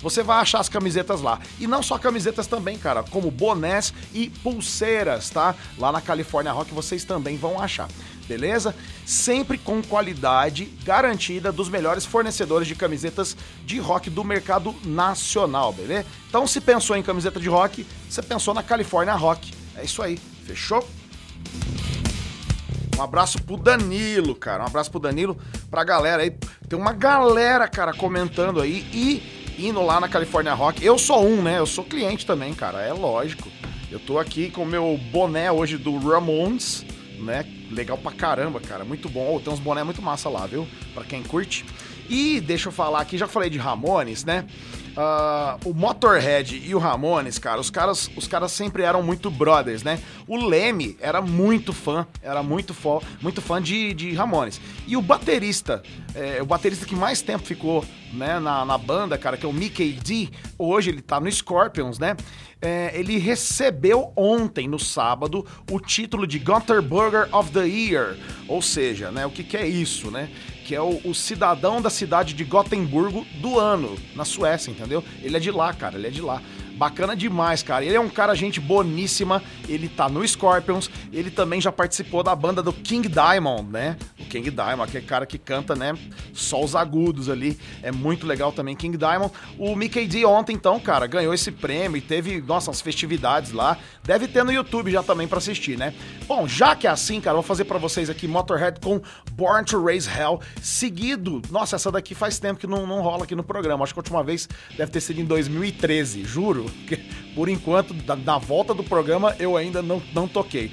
[0.00, 1.40] você vai achar as camisetas lá.
[1.58, 5.54] E não só camisetas também, cara, como bonés e pulseiras, tá?
[5.78, 7.88] Lá na California Rock vocês também vão achar.
[8.28, 8.74] Beleza?
[9.04, 16.06] Sempre com qualidade garantida dos melhores fornecedores de camisetas de rock do mercado nacional, beleza?
[16.28, 19.54] Então, se pensou em camiseta de rock, você pensou na California Rock.
[19.76, 20.86] É isso aí, fechou?
[22.98, 24.62] Um abraço pro Danilo, cara.
[24.62, 25.36] Um abraço pro Danilo,
[25.70, 26.30] pra galera aí.
[26.68, 30.84] Tem uma galera, cara, comentando aí e indo lá na California Rock.
[30.84, 31.58] Eu sou um, né?
[31.58, 32.80] Eu sou cliente também, cara.
[32.80, 33.48] É lógico.
[33.90, 36.84] Eu tô aqui com o meu boné hoje do Ramones,
[37.18, 37.44] né?
[37.70, 38.84] Legal pra caramba, cara.
[38.84, 39.40] Muito bom.
[39.40, 40.66] Tem uns boné muito massa lá, viu?
[40.94, 41.64] Pra quem curte.
[42.08, 44.44] E deixa eu falar aqui, já falei de Ramones, né?
[44.96, 49.82] Ah, o Motorhead e o Ramones, cara, os caras, os caras sempre eram muito brothers,
[49.82, 50.00] né?
[50.26, 54.58] O Leme era muito fã, era muito fã, muito fã de, de Ramones.
[54.86, 55.82] E o baterista,
[56.14, 59.52] é, o baterista que mais tempo ficou né, na, na banda, cara, que é o
[59.52, 62.16] Mickey D, hoje ele tá no Scorpions, né?
[62.62, 68.16] É, ele recebeu ontem, no sábado, o título de Gothenburger of the Year.
[68.48, 70.30] Ou seja, né, o que, que é isso, né?
[70.66, 75.04] Que é o, o cidadão da cidade de Gotemburgo do ano, na Suécia, entendeu?
[75.22, 76.42] Ele é de lá, cara, ele é de lá.
[76.76, 77.84] Bacana demais, cara.
[77.84, 79.42] Ele é um cara, gente boníssima.
[79.66, 80.90] Ele tá no Scorpions.
[81.10, 83.96] Ele também já participou da banda do King Diamond, né?
[84.20, 85.94] O King Diamond, aquele cara que canta, né?
[86.34, 87.58] Só os agudos ali.
[87.82, 89.32] É muito legal também, King Diamond.
[89.58, 93.78] O Mickey D ontem, então, cara, ganhou esse prêmio e teve, nossa, as festividades lá.
[94.04, 95.94] Deve ter no YouTube já também pra assistir, né?
[96.26, 99.00] Bom, já que é assim, cara, vou fazer pra vocês aqui Motorhead com
[99.32, 100.40] Born to Raise Hell.
[100.60, 103.82] Seguido, nossa, essa daqui faz tempo que não, não rola aqui no programa.
[103.82, 104.46] Acho que a última vez
[104.76, 106.65] deve ter sido em 2013, juro.
[106.86, 106.96] que
[107.34, 110.70] Por enquanto, da- na volta do programa, eu ainda não, não toquei.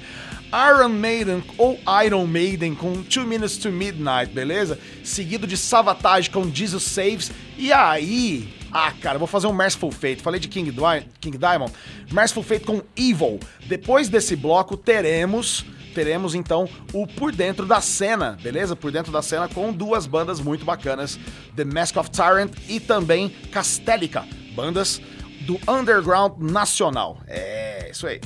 [0.70, 4.78] Iron Maiden ou Iron Maiden com 2 Minutes to Midnight, beleza?
[5.02, 7.32] Seguido de Savatage com Jesus Saves.
[7.58, 10.22] E aí, ah, cara, vou fazer um Merciful Fate.
[10.22, 11.72] Falei de King, Di- King Diamond.
[12.12, 13.40] Merciful Fate com Evil.
[13.66, 18.74] Depois desse bloco, teremos teremos então o Por Dentro da Cena, beleza?
[18.74, 21.16] Por Dentro da Cena com duas bandas muito bacanas,
[21.54, 24.24] The Mask of Tyrant e também Castellica,
[24.56, 25.00] bandas
[25.44, 27.18] do underground nacional.
[27.26, 28.20] É, isso aí.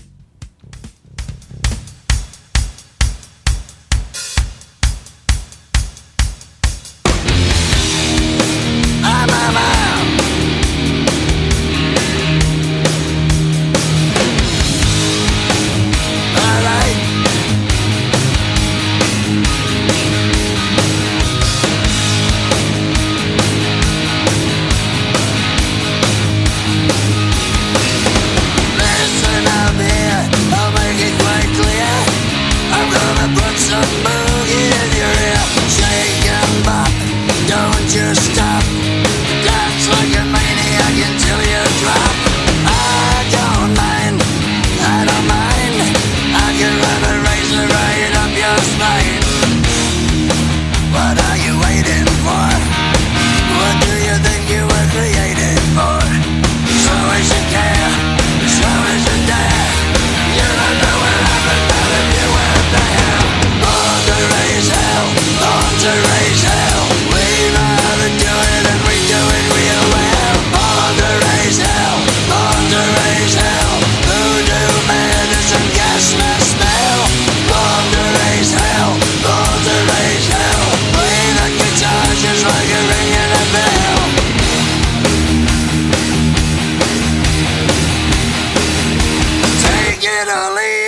[16.37, 16.88] Alright.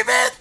[0.03, 0.33] believe it?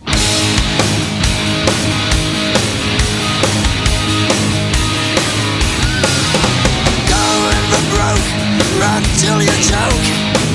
[7.07, 8.27] Going for broke,
[8.79, 10.07] run till you choke.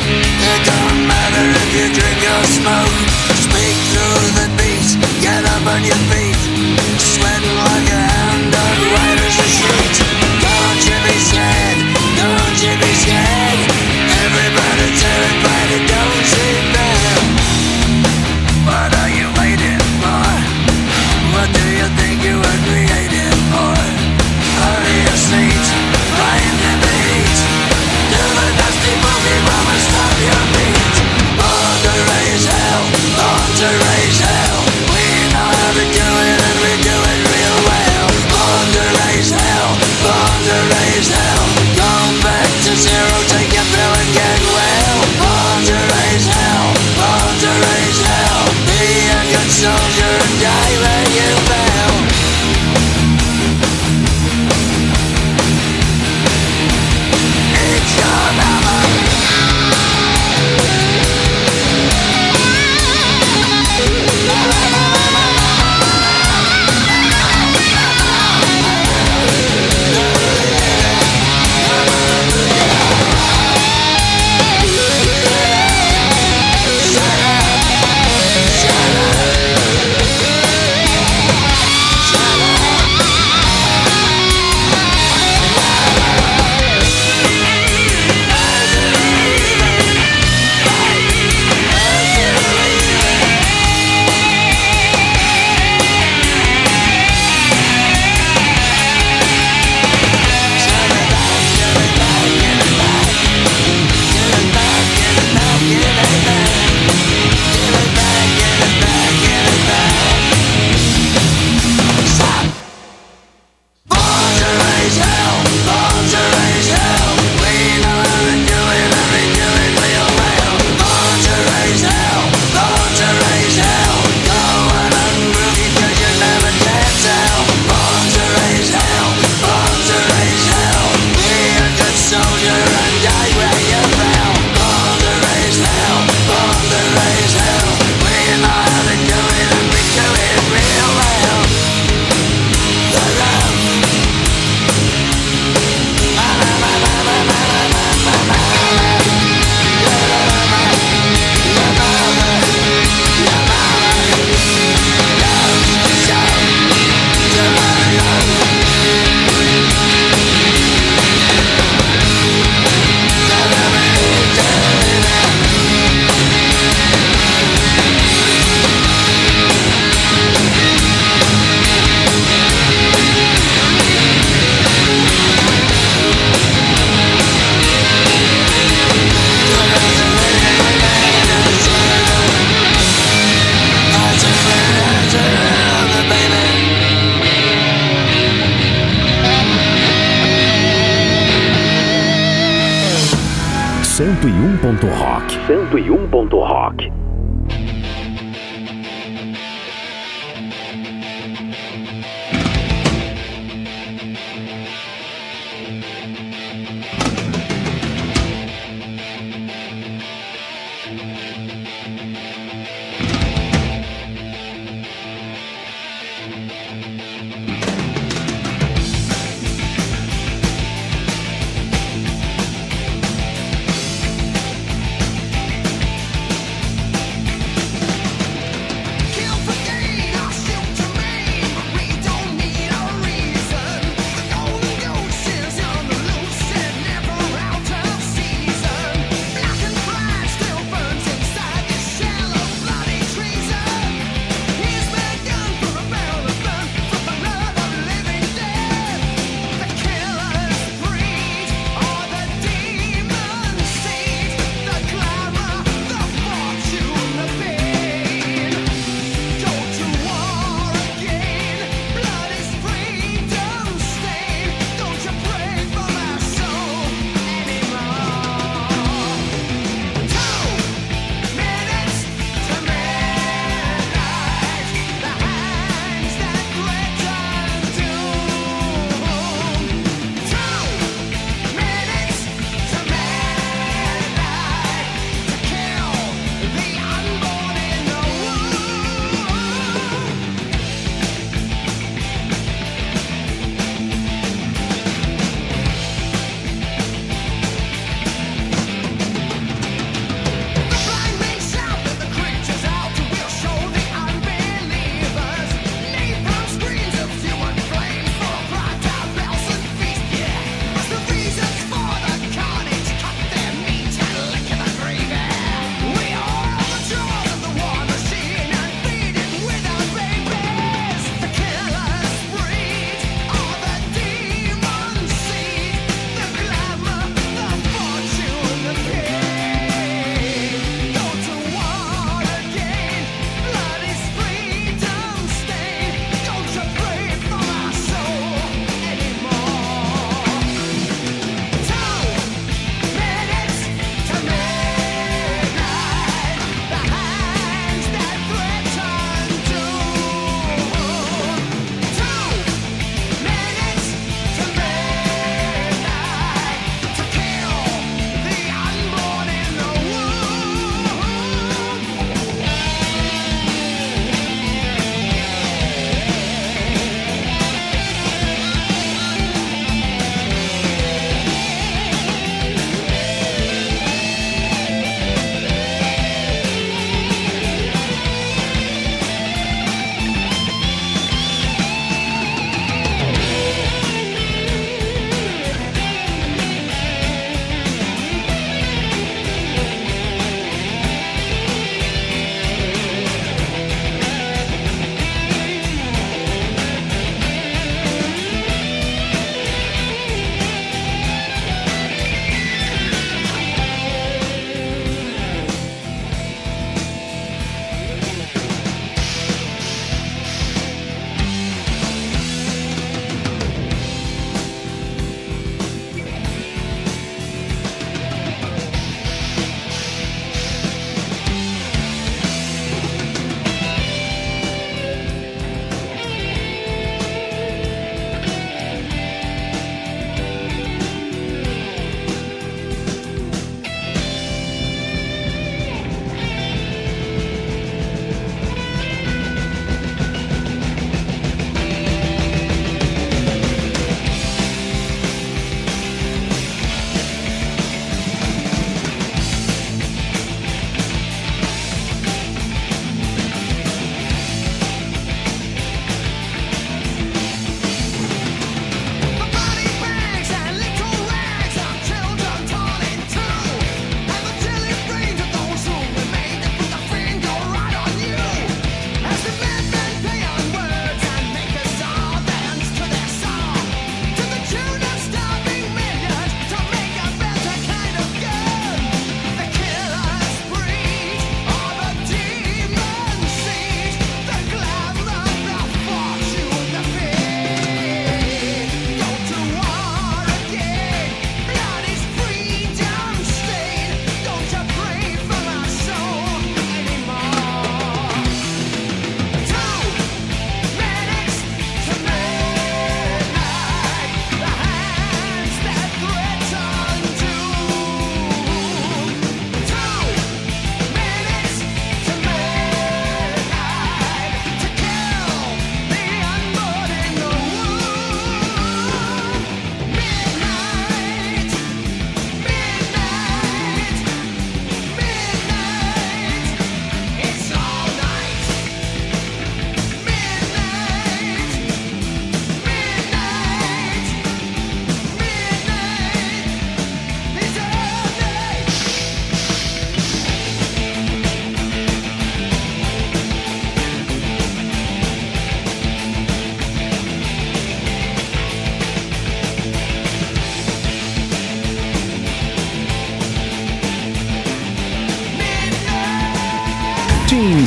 [0.05, 2.97] It don't matter if you drink or smoke.
[3.45, 4.89] Speak through the beat,
[5.21, 6.41] get up on your feet.
[6.97, 9.97] Sweating like a hound dog, white as a sheet.
[10.41, 11.77] Don't you be sad,
[12.21, 13.61] don't you be scared.
[14.25, 15.54] Everybody terrified.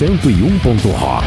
[0.00, 0.78] 101.
[0.84, 1.17] Rock.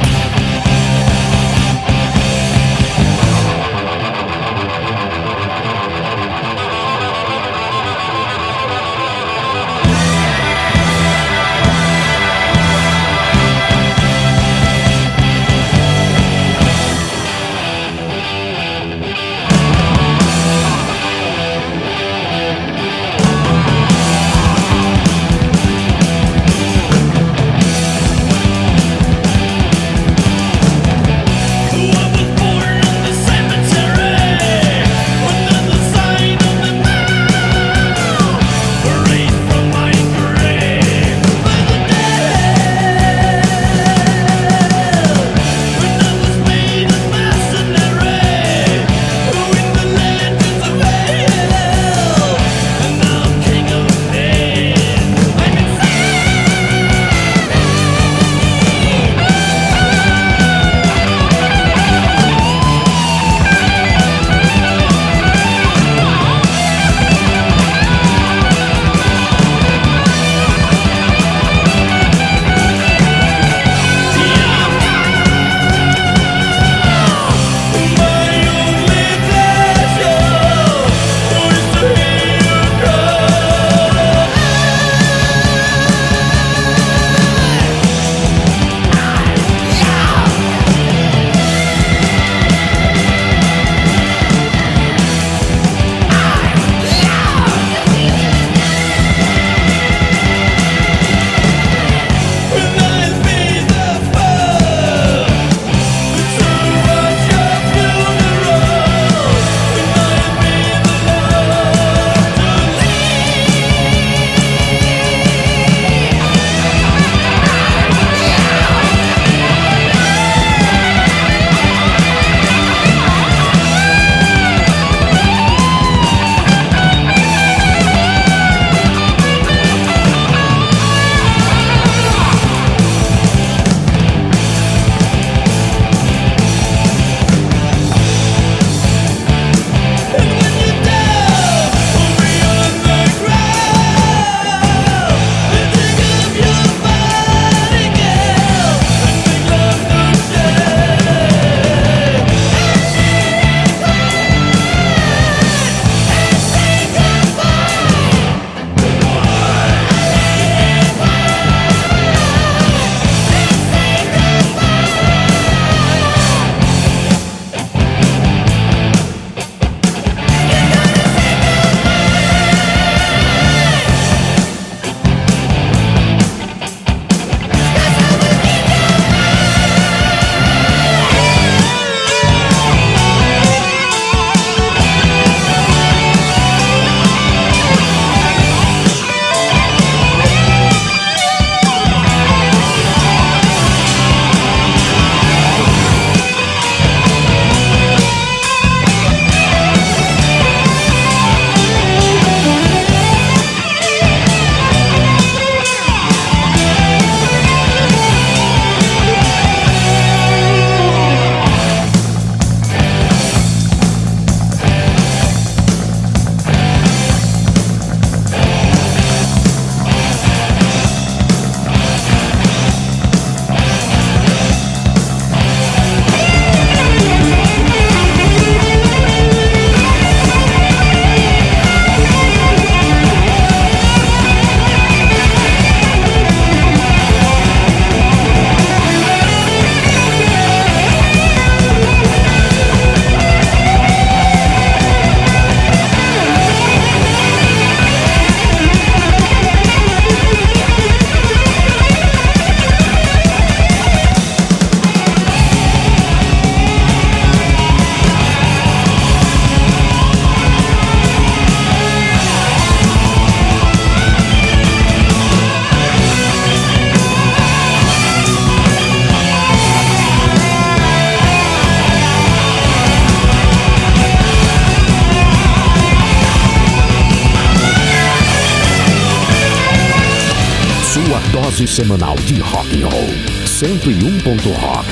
[281.52, 283.10] Dose semanal de rock and roll.
[283.45, 284.19] 101.
[284.56, 284.88] Rock.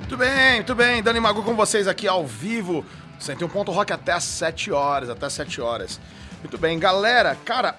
[0.00, 1.02] Muito bem, muito bem.
[1.02, 2.84] Dani Magu com vocês aqui ao vivo.
[3.18, 5.98] 101 ponto rock até às 7 horas, até às 7 horas.
[6.40, 7.76] Muito bem, galera, cara,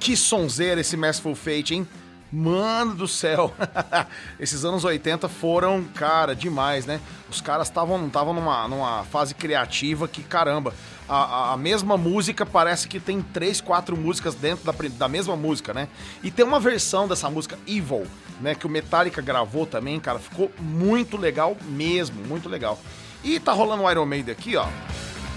[0.00, 1.86] que sonzeira esse Merciful Fate, hein?
[2.34, 3.54] Mano do céu.
[4.40, 7.00] Esses anos 80 foram, cara, demais, né?
[7.30, 10.74] Os caras estavam estavam numa, numa fase criativa que, caramba,
[11.08, 15.72] a, a- mesma música parece que tem três, quatro músicas dentro da, da mesma música,
[15.72, 15.86] né?
[16.24, 18.04] E tem uma versão dessa música Evil,
[18.40, 18.56] né?
[18.56, 20.18] Que o Metallica gravou também, cara.
[20.18, 22.80] Ficou muito legal mesmo, muito legal.
[23.22, 24.66] E tá rolando o Iron Maiden aqui, ó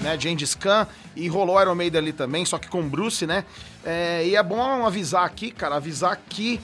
[0.01, 3.43] né, Gengis Khan, e rolou Iron Maiden ali também, só que com Bruce, né?
[3.83, 6.59] É, e é bom avisar aqui, cara, avisar que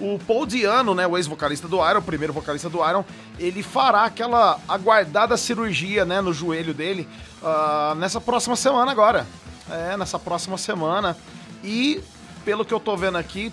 [0.00, 3.04] o Paul Diano, né, o ex-vocalista do Iron, o primeiro vocalista do Iron,
[3.38, 7.08] ele fará aquela aguardada cirurgia, né, no joelho dele
[7.42, 9.26] ah, nessa próxima semana agora.
[9.70, 11.16] É, nessa próxima semana.
[11.62, 12.02] E,
[12.44, 13.52] pelo que eu tô vendo aqui,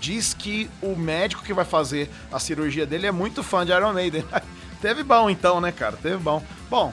[0.00, 3.92] diz que o médico que vai fazer a cirurgia dele é muito fã de Iron
[3.92, 4.24] Maiden.
[4.80, 5.96] Teve bom então, né, cara?
[5.96, 6.42] Teve bom.
[6.70, 6.92] Bom,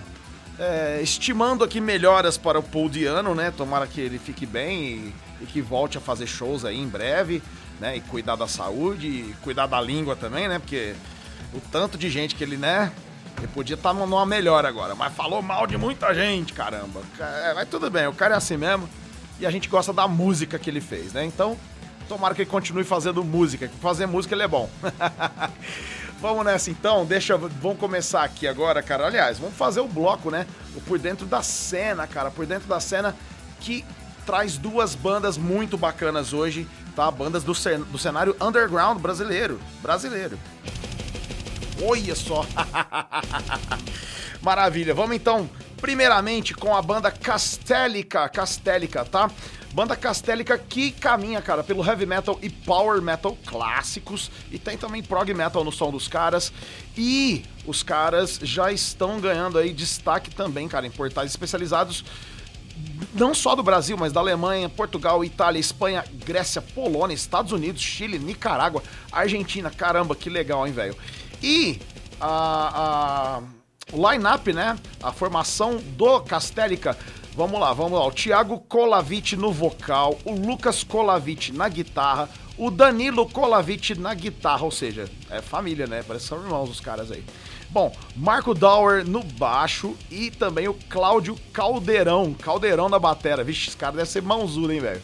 [0.58, 3.52] é, estimando aqui melhoras para o Paul Diano, né?
[3.52, 7.44] Tomara que ele fique bem e, e que volte a fazer shows aí em breve,
[7.80, 7.98] né?
[7.98, 10.60] E cuidar da saúde e cuidar da língua também, né?
[10.60, 10.96] Porque
[11.54, 12.92] o tanto de gente que ele, né?
[13.38, 17.02] Ele podia estar numa melhor agora, mas falou mal de muita gente, caramba.
[17.20, 18.90] É, mas tudo bem, o cara é assim mesmo.
[19.40, 21.26] E a gente gosta da música que ele fez, né?
[21.26, 21.58] Então,
[22.08, 23.68] tomara que ele continue fazendo música.
[23.68, 24.70] que Fazer música ele é bom.
[26.22, 29.06] Vamos nessa então, deixa, vamos começar aqui agora, cara.
[29.06, 30.48] Aliás, vamos fazer o bloco, né?
[30.74, 33.14] O por dentro da cena, cara, por dentro da cena
[33.60, 33.86] que
[34.26, 37.10] traz duas bandas muito bacanas hoje, tá?
[37.12, 40.40] Bandas do, cen- do cenário underground brasileiro, brasileiro.
[41.84, 42.46] Olha só.
[44.42, 44.94] Maravilha.
[44.94, 45.50] Vamos então,
[45.82, 49.30] primeiramente com a banda Castélica, Castélica, tá?
[49.74, 55.04] Banda Castélica que caminha, cara, pelo heavy metal e power metal clássicos e tem também
[55.04, 56.54] prog metal no som dos caras.
[56.98, 62.06] E os caras já estão ganhando aí destaque também, cara, em portais especializados
[63.16, 68.20] não só do Brasil, mas da Alemanha, Portugal, Itália, Espanha, Grécia, Polônia, Estados Unidos, Chile,
[68.20, 69.70] Nicarágua, Argentina.
[69.72, 70.96] Caramba, que legal, hein, velho?
[71.42, 71.80] E
[72.20, 73.42] a, a-
[73.94, 74.78] o line-up, né?
[75.02, 76.98] A formação do Castélica.
[77.36, 78.06] Vamos lá, vamos lá.
[78.06, 84.64] O Thiago Kolavich no vocal, o Lucas Kolavich na guitarra, o Danilo Kolavich na guitarra,
[84.64, 86.04] ou seja, é família, né?
[86.08, 87.24] Parece que são irmãos os caras aí.
[87.76, 93.44] Bom, Marco Dauer no baixo e também o Cláudio Caldeirão, Caldeirão na batera.
[93.44, 95.02] Vixe, esse cara deve ser mãozudo, hein, velho?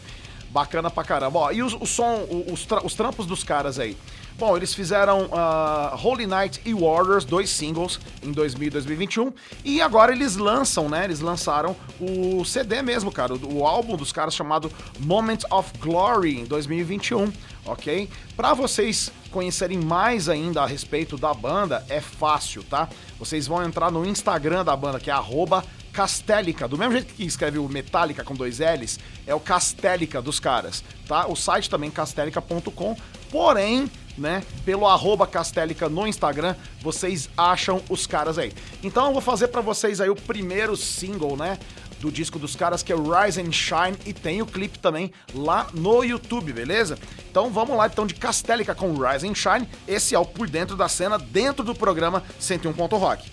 [0.48, 1.38] Bacana pra caramba.
[1.38, 3.94] Ó, e os- o, som, o- os, tra- os trampos dos caras aí.
[4.38, 9.32] Bom, eles fizeram ah, Holy Night e Warriors, dois singles, em 2000 e 2021.
[9.62, 11.04] E agora eles lançam, né?
[11.04, 13.34] Eles lançaram o CD mesmo, cara.
[13.34, 17.30] O, o álbum dos caras chamado Moment of Glory, em 2021,
[17.66, 18.08] ok?
[18.34, 22.88] Pra vocês conhecerem mais ainda a respeito da banda, é fácil, tá?
[23.18, 27.24] Vocês vão entrar no Instagram da banda, que é arroba Castélica, do mesmo jeito que
[27.24, 31.26] escreve o Metallica com dois L's, é o Castélica dos caras, tá?
[31.26, 32.96] O site também castélica.com,
[33.30, 38.52] porém, né, pelo arroba Castélica no Instagram, vocês acham os caras aí.
[38.82, 41.58] Então eu vou fazer pra vocês aí o primeiro single, né,
[42.02, 45.68] do disco dos caras, que é Rise and Shine, e tem o clipe também lá
[45.72, 46.98] no YouTube, beleza?
[47.30, 50.76] Então vamos lá, então, de Castélica com Rise and Shine, esse é o Por Dentro
[50.76, 52.72] da Cena, dentro do programa 101.
[52.72, 53.30] Rock.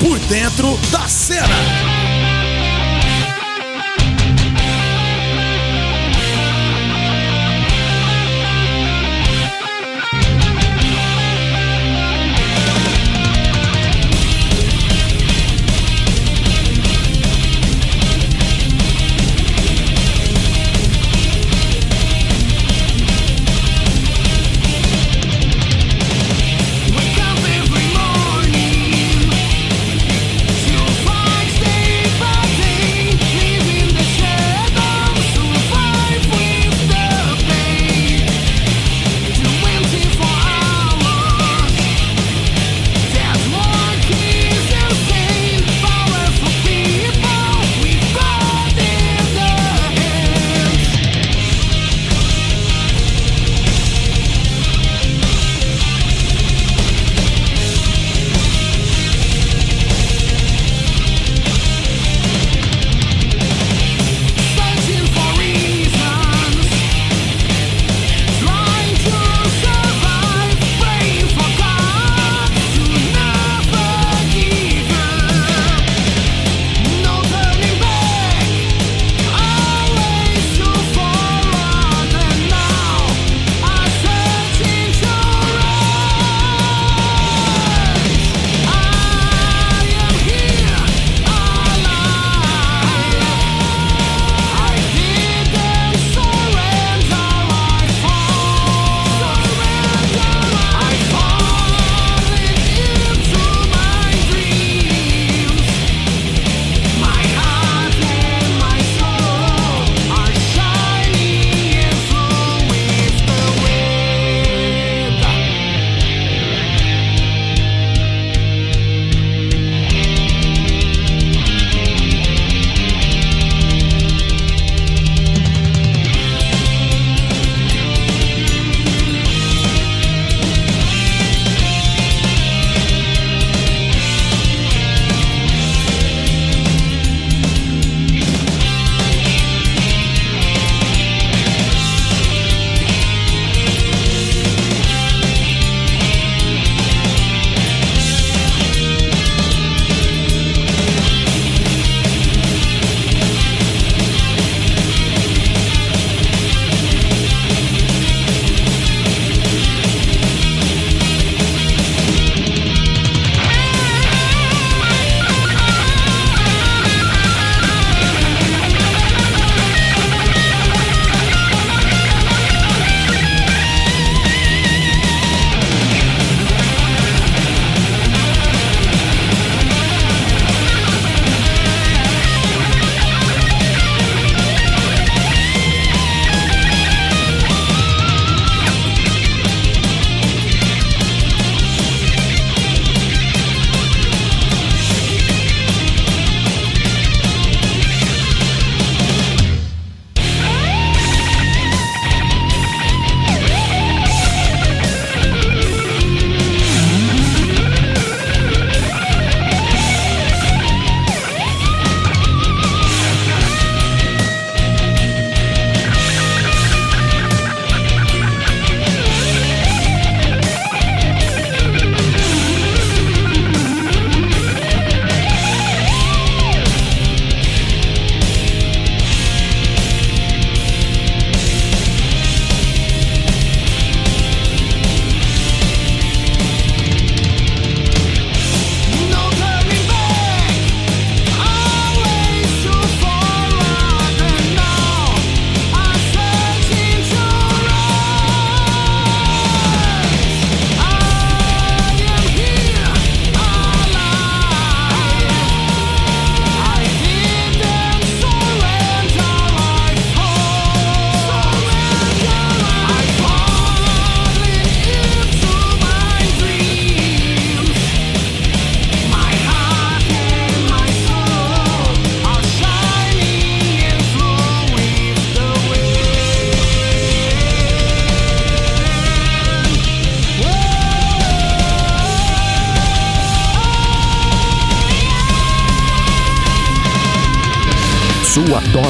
[0.00, 1.93] Por dentro da cena.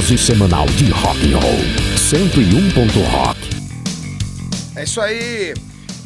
[0.04, 1.96] Dose semanal de rock and roll.
[1.96, 3.10] 101.
[3.10, 3.40] Rock.
[4.76, 5.54] É isso aí.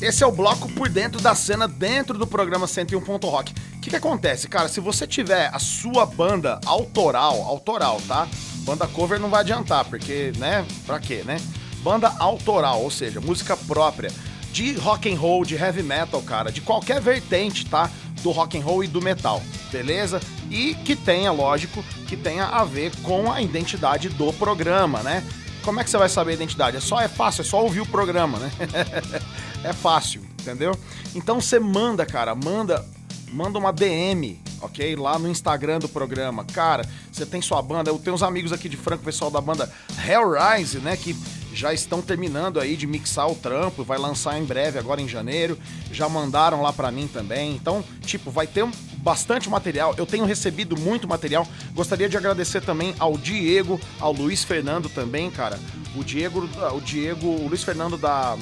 [0.00, 3.00] Esse é o bloco por dentro da cena, dentro do programa 101.
[3.00, 3.52] Rock.
[3.52, 4.68] O que, que acontece, cara?
[4.68, 8.28] Se você tiver a sua banda autoral, autoral, tá?
[8.58, 10.64] Banda cover não vai adiantar, porque, né?
[10.86, 11.40] Pra quê, né?
[11.82, 14.12] Banda autoral, ou seja, música própria
[14.52, 17.90] de rock and roll, de heavy metal, cara, de qualquer vertente, tá?
[18.22, 19.42] Do rock and roll e do metal,
[19.72, 20.20] beleza?
[20.50, 25.22] E que tenha, lógico, que tenha a ver com a identidade do programa, né?
[25.62, 26.76] Como é que você vai saber a identidade?
[26.76, 28.50] É só é fácil, é só ouvir o programa, né?
[29.64, 30.72] é fácil, entendeu?
[31.14, 32.84] Então você manda, cara, manda
[33.32, 34.96] manda uma DM, ok?
[34.96, 36.44] Lá no Instagram do programa.
[36.44, 37.90] Cara, você tem sua banda.
[37.90, 39.70] Eu tenho uns amigos aqui de Franco, pessoal da banda
[40.06, 40.96] Hellrise, né?
[40.96, 41.14] Que
[41.52, 45.58] já estão terminando aí de mixar o trampo, vai lançar em breve, agora em janeiro.
[45.92, 47.54] Já mandaram lá pra mim também.
[47.54, 49.94] Então, tipo, vai ter um- bastante material.
[49.96, 51.46] Eu tenho recebido muito material.
[51.74, 55.58] Gostaria de agradecer também ao Diego, ao Luiz Fernando também, cara.
[55.96, 58.36] O Diego, o Diego, o Luiz Fernando da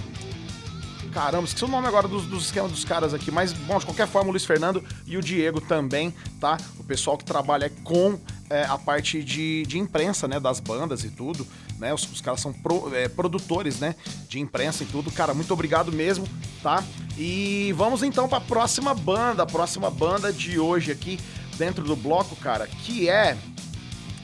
[1.12, 4.06] Caramba, esqueci o nome agora dos, dos esquemas dos caras aqui, mas, bom, de qualquer
[4.06, 6.58] forma, o Luiz Fernando e o Diego também, tá?
[6.78, 8.18] O pessoal que trabalha com
[8.50, 11.46] é, a parte de, de imprensa, né, das bandas e tudo,
[11.78, 11.92] né?
[11.94, 13.94] Os, os caras são pro- é, produtores, né,
[14.28, 15.10] de imprensa e tudo.
[15.10, 16.26] Cara, muito obrigado mesmo,
[16.62, 16.82] tá?
[17.18, 21.18] E vamos então pra próxima banda, a próxima banda de hoje aqui
[21.56, 23.36] dentro do bloco, cara, que é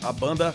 [0.02, 0.54] a banda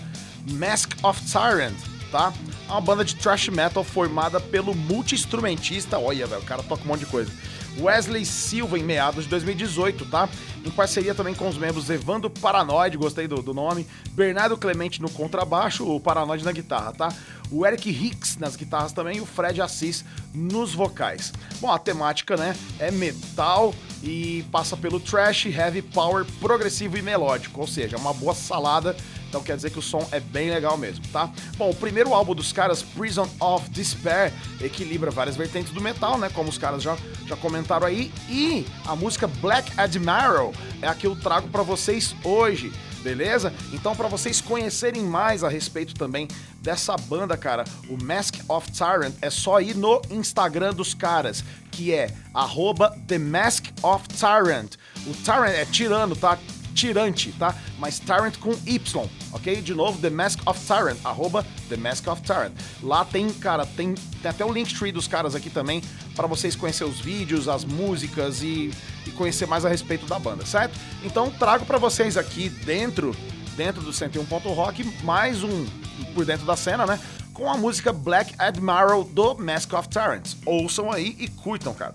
[0.52, 1.76] Mask of Tyrant,
[2.12, 2.32] tá?
[2.68, 6.88] É uma banda de thrash metal formada pelo multi-instrumentista, olha, velho, o cara toca um
[6.88, 7.32] monte de coisa.
[7.80, 10.30] Wesley Silva em meados de 2018, tá?
[10.66, 15.10] Em parceria também com os membros Evandro Paranoide, gostei do, do nome, Bernardo Clemente no
[15.10, 17.14] contrabaixo, o Paranoide na guitarra, tá?
[17.50, 21.32] O Eric Hicks nas guitarras também e o Fred Assis nos vocais.
[21.60, 23.74] Bom, a temática, né, é metal
[24.04, 28.96] e passa pelo thrash, heavy power, progressivo e melódico, ou seja, uma boa salada
[29.38, 31.32] então quer dizer que o som é bem legal mesmo, tá?
[31.58, 36.28] Bom, o primeiro álbum dos caras, Prison of Despair, equilibra várias vertentes do metal, né?
[36.34, 36.98] Como os caras já,
[37.28, 38.12] já comentaram aí.
[38.28, 42.74] E a música Black Admiral é a que eu trago pra vocês hoje,
[43.04, 43.54] beleza?
[43.72, 46.28] Então, pra vocês conhecerem mais a respeito também
[46.60, 51.94] dessa banda, cara, o Mask of Tyrant, é só ir no Instagram dos caras, que
[51.94, 54.78] é arroba The Mask of Tyrant.
[55.06, 56.40] O Tyrant é tirano, tá?
[56.78, 57.56] Tirante, tá?
[57.80, 59.62] Mas Tyrant com Y, ok?
[59.62, 62.54] De novo, The Mask of Tyrant, arroba The Mask of Tyrant.
[62.84, 65.82] Lá tem, cara, tem, tem até o Linktree dos caras aqui também,
[66.16, 68.72] para vocês conhecer os vídeos, as músicas e,
[69.06, 70.78] e conhecer mais a respeito da banda, certo?
[71.04, 73.16] Então trago para vocês aqui dentro,
[73.56, 74.24] dentro do 101.
[74.54, 75.66] Rock mais um
[76.14, 77.00] por dentro da cena, né?
[77.34, 80.36] Com a música Black Admiral do Mask of Tyrant.
[80.46, 81.94] Ouçam aí e curtam, cara.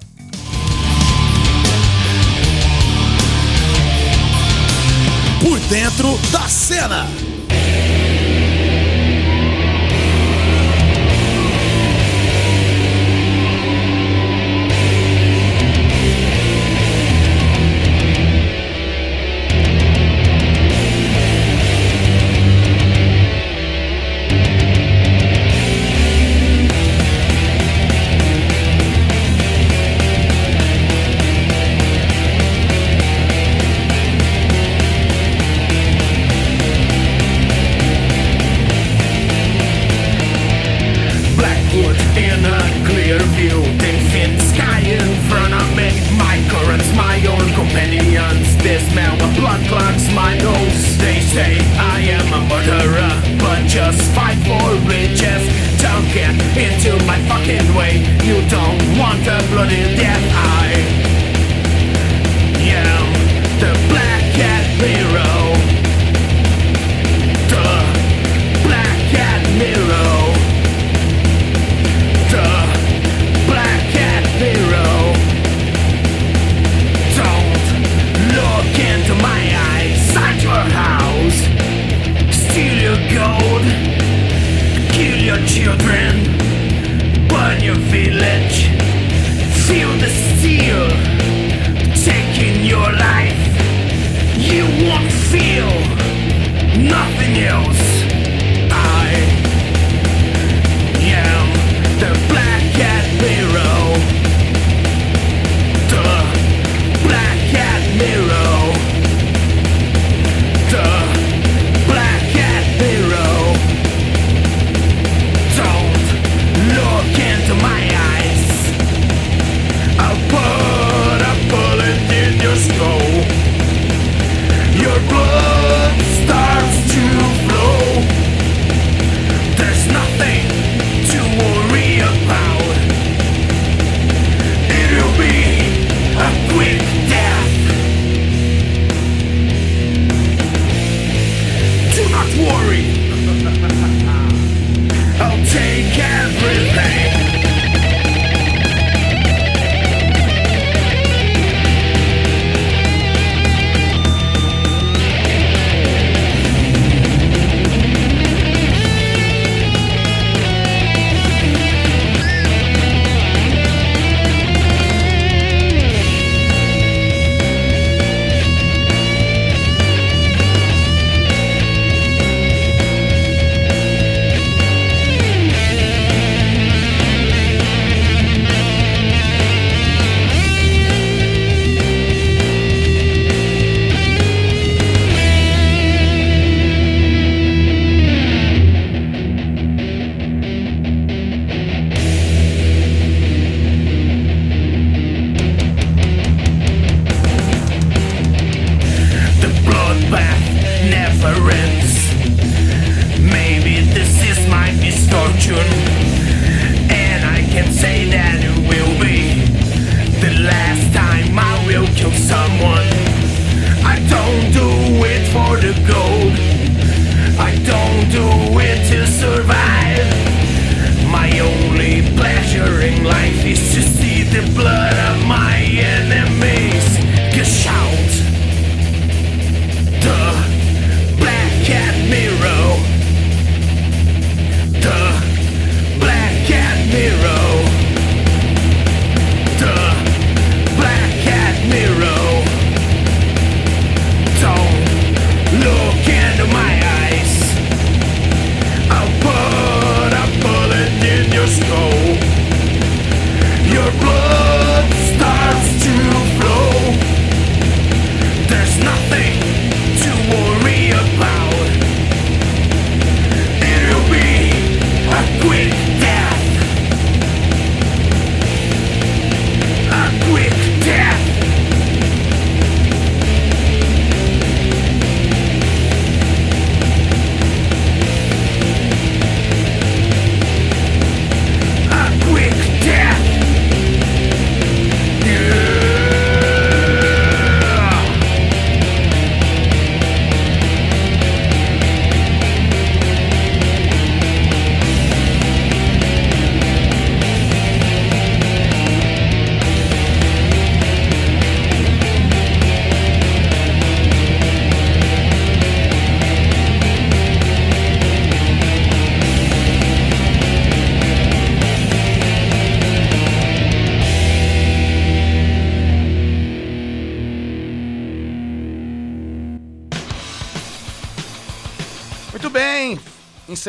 [5.43, 7.32] Por dentro da cena.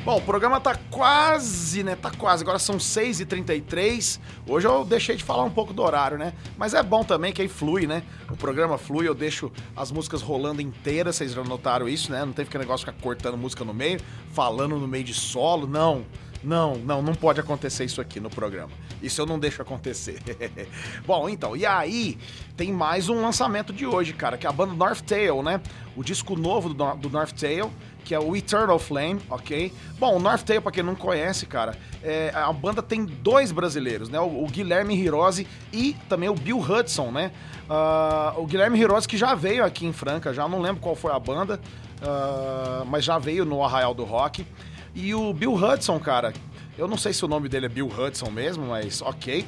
[0.07, 1.97] Bom, o programa tá quase, né?
[1.97, 2.45] Tá quase.
[2.45, 4.21] Agora são 6h33.
[4.47, 6.33] Hoje eu deixei de falar um pouco do horário, né?
[6.57, 8.05] Mas é bom também que aí flui, né?
[8.31, 12.25] O programa flui, eu deixo as músicas rolando inteiras, vocês já notaram isso, né?
[12.25, 13.99] Não tem que negócio ficar cortando música no meio,
[14.33, 15.67] falando no meio de solo.
[15.67, 16.07] Não,
[16.41, 18.71] não, não, não pode acontecer isso aqui no programa.
[19.03, 20.21] Isso eu não deixo acontecer.
[21.05, 22.17] Bom, então, e aí
[22.57, 25.61] tem mais um lançamento de hoje, cara, que é a banda North Tail, né?
[25.97, 27.73] O disco novo do, do North Tail,
[28.07, 29.73] que é o Eternal Flame, ok?
[29.99, 34.09] Bom, o North Tail, pra quem não conhece, cara, é, a banda tem dois brasileiros,
[34.09, 34.21] né?
[34.21, 37.33] O, o Guilherme Hirose e também o Bill Hudson, né?
[37.69, 41.11] Ah, o Guilherme Hirose que já veio aqui em Franca, já não lembro qual foi
[41.11, 41.61] a banda,
[42.01, 44.47] ah, mas já veio no Arraial do Rock.
[44.95, 46.33] E o Bill Hudson, cara,
[46.79, 49.45] eu não sei se o nome dele é Bill Hudson mesmo, mas ok.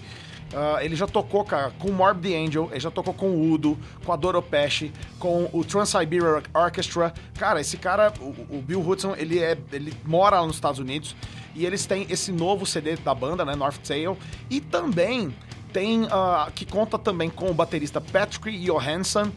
[0.54, 3.78] Ah, ele já tocou cara, com o Morbid Angel, ele já tocou com o Udo,
[4.04, 7.12] com a Doro Pesce, com o Trans-Siberian Orchestra.
[7.38, 11.14] Cara, esse cara, o, o Bill Hudson, ele, é, ele mora lá nos Estados Unidos
[11.54, 14.16] e eles têm esse novo CD da banda, né, North Tail,
[14.48, 15.34] e também
[15.72, 19.30] tem, ah, que conta também com o baterista Patrick Johansson,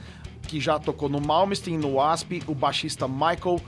[0.47, 3.59] que já tocou no Malmsteen, no Wasp, o baixista Michael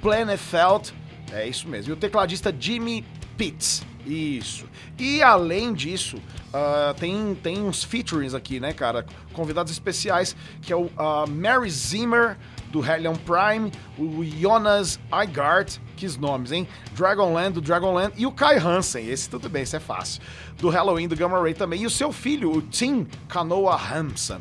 [0.00, 0.92] Planefeld,
[1.32, 3.04] é isso mesmo, e o tecladista Jimmy
[3.36, 3.82] Pitts.
[4.06, 4.66] Isso.
[4.98, 6.18] E além disso,
[6.52, 9.06] ah, tem, tem uns featurings aqui, né, cara?
[9.32, 12.36] Convidados especiais, que é o ah, Mary Zimmer,
[12.70, 16.66] do Hellion Prime, o Jonas Eigart, que nomes, hein?
[16.94, 20.22] Dragonland, do Dragonland, e o Kai Hansen, esse tudo bem, esse é fácil.
[20.58, 24.40] Do Halloween, do Gamma Ray também, e o seu filho, o Tim Canoa Hansen.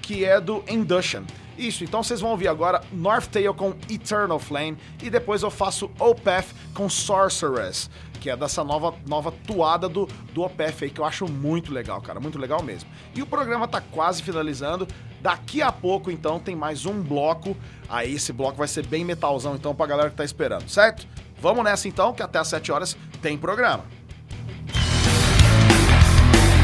[0.00, 1.22] que é do Induction.
[1.56, 5.90] Isso, então vocês vão ouvir agora North Tail com Eternal Flame e depois eu faço
[5.98, 11.04] Opeth com Sorceress, que é dessa nova, nova toada do, do Opeth aí, que eu
[11.04, 12.88] acho muito legal, cara, muito legal mesmo.
[13.14, 14.86] E o programa tá quase finalizando.
[15.20, 17.56] Daqui a pouco, então, tem mais um bloco.
[17.88, 21.06] Aí esse bloco vai ser bem metalzão, então, pra galera que tá esperando, certo?
[21.40, 23.84] Vamos nessa então, que até às 7 horas tem programa.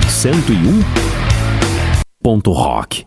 [0.09, 0.81] 101
[2.21, 3.07] ponto rock.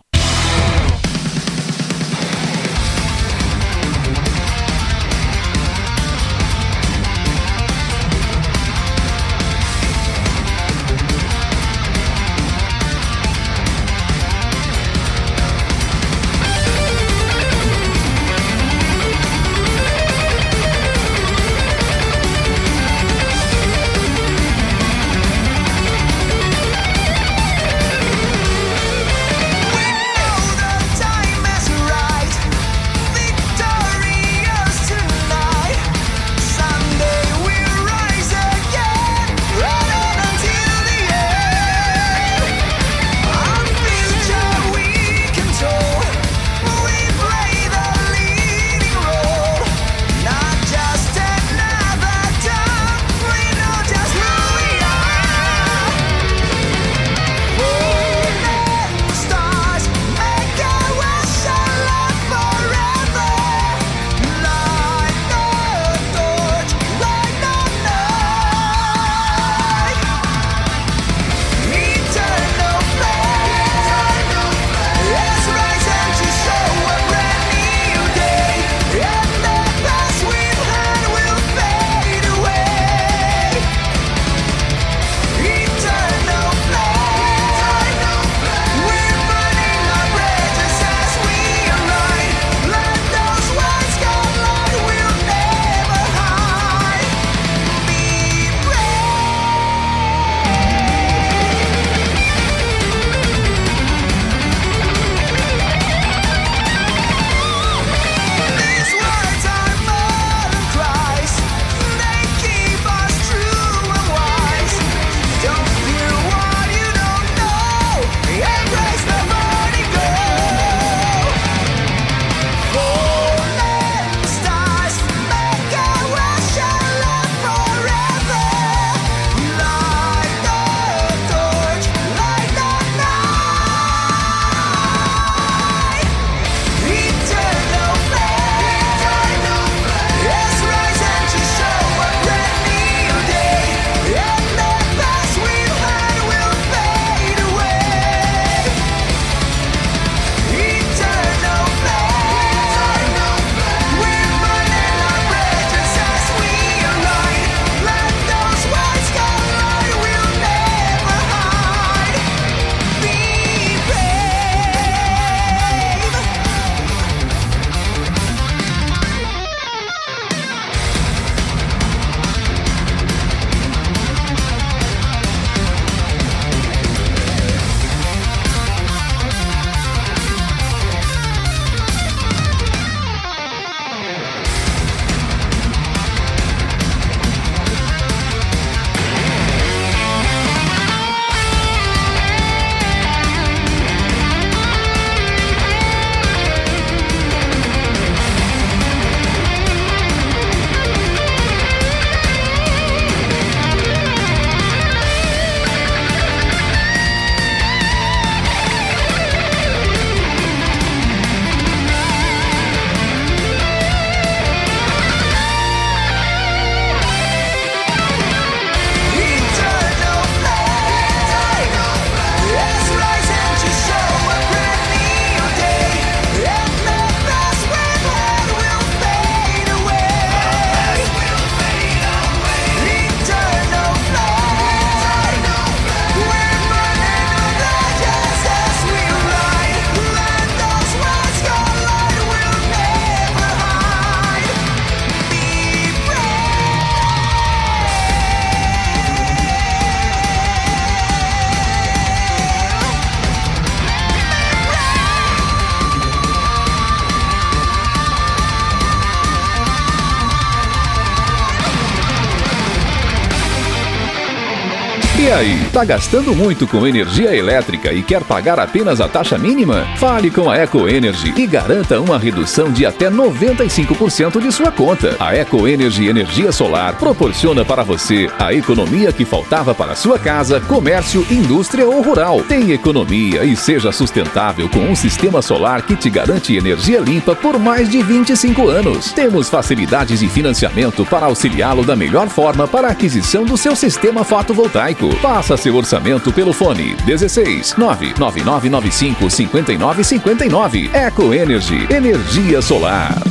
[265.71, 269.87] Tá gastando muito com energia elétrica e quer pagar apenas a taxa mínima?
[269.95, 275.15] Fale com a Eco Energy e garanta uma redução de até 95% de sua conta.
[275.17, 280.59] A Eco Energy Energia Solar proporciona para você a economia que faltava para sua casa,
[280.59, 282.43] comércio, indústria ou rural.
[282.43, 287.57] Tem economia e seja sustentável com um sistema solar que te garante energia limpa por
[287.57, 289.13] mais de 25 anos.
[289.13, 294.25] Temos facilidades de financiamento para auxiliá-lo da melhor forma para a aquisição do seu sistema
[294.25, 295.11] fotovoltaico.
[295.21, 300.89] Faça seu orçamento pelo fone 16 99995 5959.
[300.93, 303.30] Eco Energy, energia solar.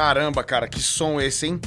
[0.00, 1.60] Caramba, cara, que som esse, hein?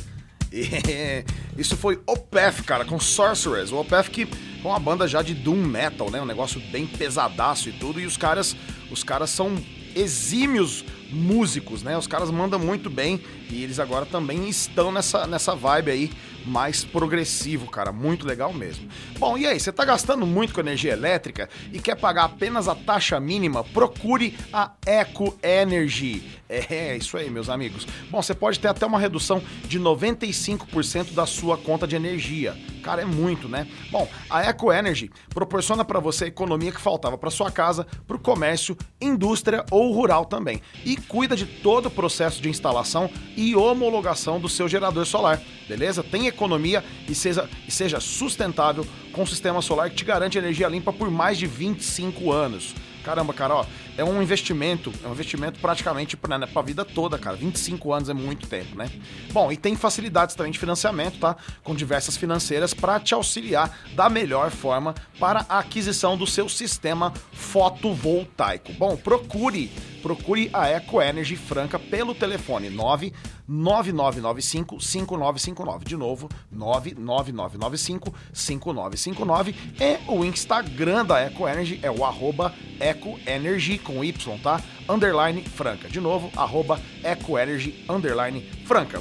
[1.56, 3.72] Isso foi Opeth, cara, com Sorcerers.
[3.72, 6.20] O Opeth que é uma banda já de doom metal, né?
[6.20, 8.02] Um negócio bem pesadaço e tudo.
[8.02, 8.56] E os caras,
[8.90, 9.56] os caras são
[9.96, 11.96] exímios músicos, né?
[11.96, 16.12] Os caras mandam muito bem e eles agora também estão nessa, nessa vibe aí
[16.46, 17.92] mais progressivo, cara.
[17.92, 18.88] Muito legal mesmo.
[19.18, 22.76] Bom, e aí, você tá gastando muito com energia elétrica e quer pagar apenas a
[22.76, 23.64] taxa mínima?
[23.64, 26.24] Procure a Eco Energy.
[26.50, 27.88] É, isso aí, meus amigos.
[28.10, 32.56] Bom, você pode ter até uma redução de 95% da sua conta de energia.
[32.84, 33.66] Cara, é muito, né?
[33.90, 38.18] Bom, a Eco Energy proporciona para você a economia que faltava para sua casa, para
[38.18, 40.62] o comércio, indústria ou rural também.
[40.84, 46.04] E cuida de todo o processo de instalação e homologação do seu gerador solar, beleza?
[46.04, 50.68] Tem economia e seja, e seja sustentável com um sistema solar que te garante energia
[50.68, 52.76] limpa por mais de 25 anos.
[53.04, 53.66] Caramba, cara, ó,
[53.98, 57.36] é um investimento, é um investimento praticamente pra, né, pra vida toda, cara.
[57.36, 58.90] 25 anos é muito tempo, né?
[59.32, 61.36] Bom, e tem facilidades também de financiamento, tá?
[61.64, 67.14] Com diversas financeiras para te auxiliar da melhor forma para a aquisição do seu sistema
[67.32, 68.74] fotovoltaico.
[68.74, 69.72] Bom, procure,
[70.04, 73.14] procure a Eco Energy Franca pelo telefone 9
[73.48, 75.86] 9995 5959.
[75.86, 79.56] De novo, 99995 5959.
[79.80, 84.62] E o Instagram da Eco Energy é o arroba Eco Energy com Y, tá?
[84.88, 85.88] Underline Franca.
[85.88, 89.00] De novo, arroba Eco Energy Underline Franca.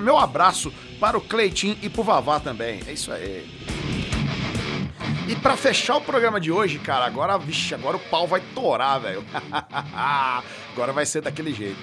[0.00, 2.80] Meu abraço para o Cleitinho e pro Vavá também.
[2.86, 3.99] É isso aí.
[5.30, 8.98] E pra fechar o programa de hoje, cara, agora, vixe, agora o pau vai torar,
[9.00, 9.24] velho.
[10.72, 11.78] agora vai ser daquele jeito.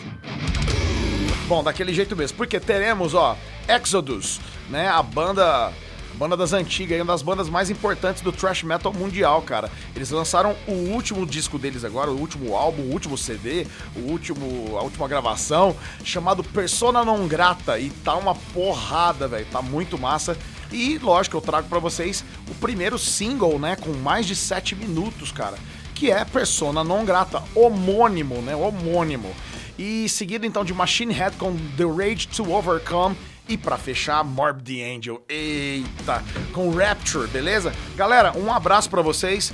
[1.47, 5.71] Bom, daquele jeito mesmo, porque teremos, ó, Exodus, né, a banda
[6.15, 9.71] banda das antigas, uma das bandas mais importantes do thrash metal mundial, cara.
[9.95, 13.65] Eles lançaram o último disco deles agora, o último álbum, o último CD,
[13.95, 19.61] o último a última gravação, chamado Persona Non Grata e tá uma porrada, velho, tá
[19.61, 20.35] muito massa.
[20.71, 25.31] E lógico, eu trago pra vocês o primeiro single, né, com mais de 7 minutos,
[25.31, 25.57] cara,
[25.95, 29.33] que é Persona Non Grata, homônimo, né, homônimo.
[29.77, 33.15] E seguido então de Machine Head com The Rage to Overcome.
[33.49, 35.21] E pra fechar, Morbid Angel.
[35.29, 36.21] Eita,
[36.51, 37.73] com Rapture, beleza?
[37.95, 39.53] Galera, um abraço pra vocês.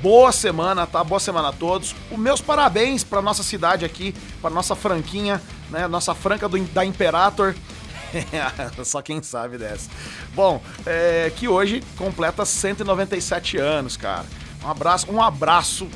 [0.00, 1.02] Boa semana, tá?
[1.02, 1.94] Boa semana a todos.
[2.10, 5.40] Os meus parabéns pra nossa cidade aqui, pra nossa franquinha,
[5.70, 5.88] né?
[5.88, 7.54] Nossa franca do, da Imperator.
[8.84, 9.90] Só quem sabe dessa.
[10.34, 14.24] Bom, é, que hoje completa 197 anos, cara.
[14.64, 15.88] Um abraço, um abraço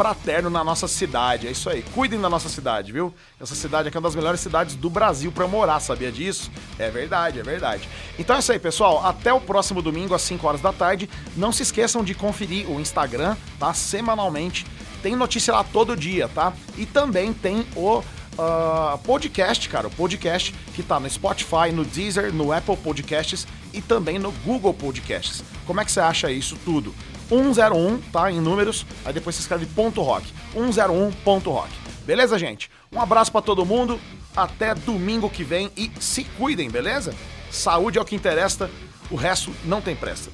[0.00, 1.46] fraterno na nossa cidade.
[1.46, 1.82] É isso aí.
[1.94, 3.12] Cuidem da nossa cidade, viu?
[3.40, 6.50] Essa cidade aqui é uma das melhores cidades do Brasil pra morar, sabia disso?
[6.78, 7.88] É verdade, é verdade.
[8.18, 9.04] Então é isso aí, pessoal.
[9.04, 11.08] Até o próximo domingo às 5 horas da tarde.
[11.36, 13.74] Não se esqueçam de conferir o Instagram, tá?
[13.74, 14.66] Semanalmente.
[15.02, 16.52] Tem notícia lá todo dia, tá?
[16.76, 18.02] E também tem o
[18.38, 19.88] ah, podcast, cara.
[19.88, 24.74] O podcast que tá no Spotify, no Deezer, no Apple Podcasts e também no Google
[24.74, 25.42] Podcasts.
[25.66, 26.94] Como é que você acha isso tudo?
[27.28, 28.30] 101, tá?
[28.30, 30.26] Em números, aí depois você escreve ponto rock.
[30.52, 31.70] 101 ponto rock.
[32.04, 32.70] Beleza, gente?
[32.92, 34.00] Um abraço pra todo mundo.
[34.36, 37.14] Até domingo que vem e se cuidem, beleza?
[37.50, 38.70] Saúde é o que interessa,
[39.10, 40.30] o resto não tem pressa.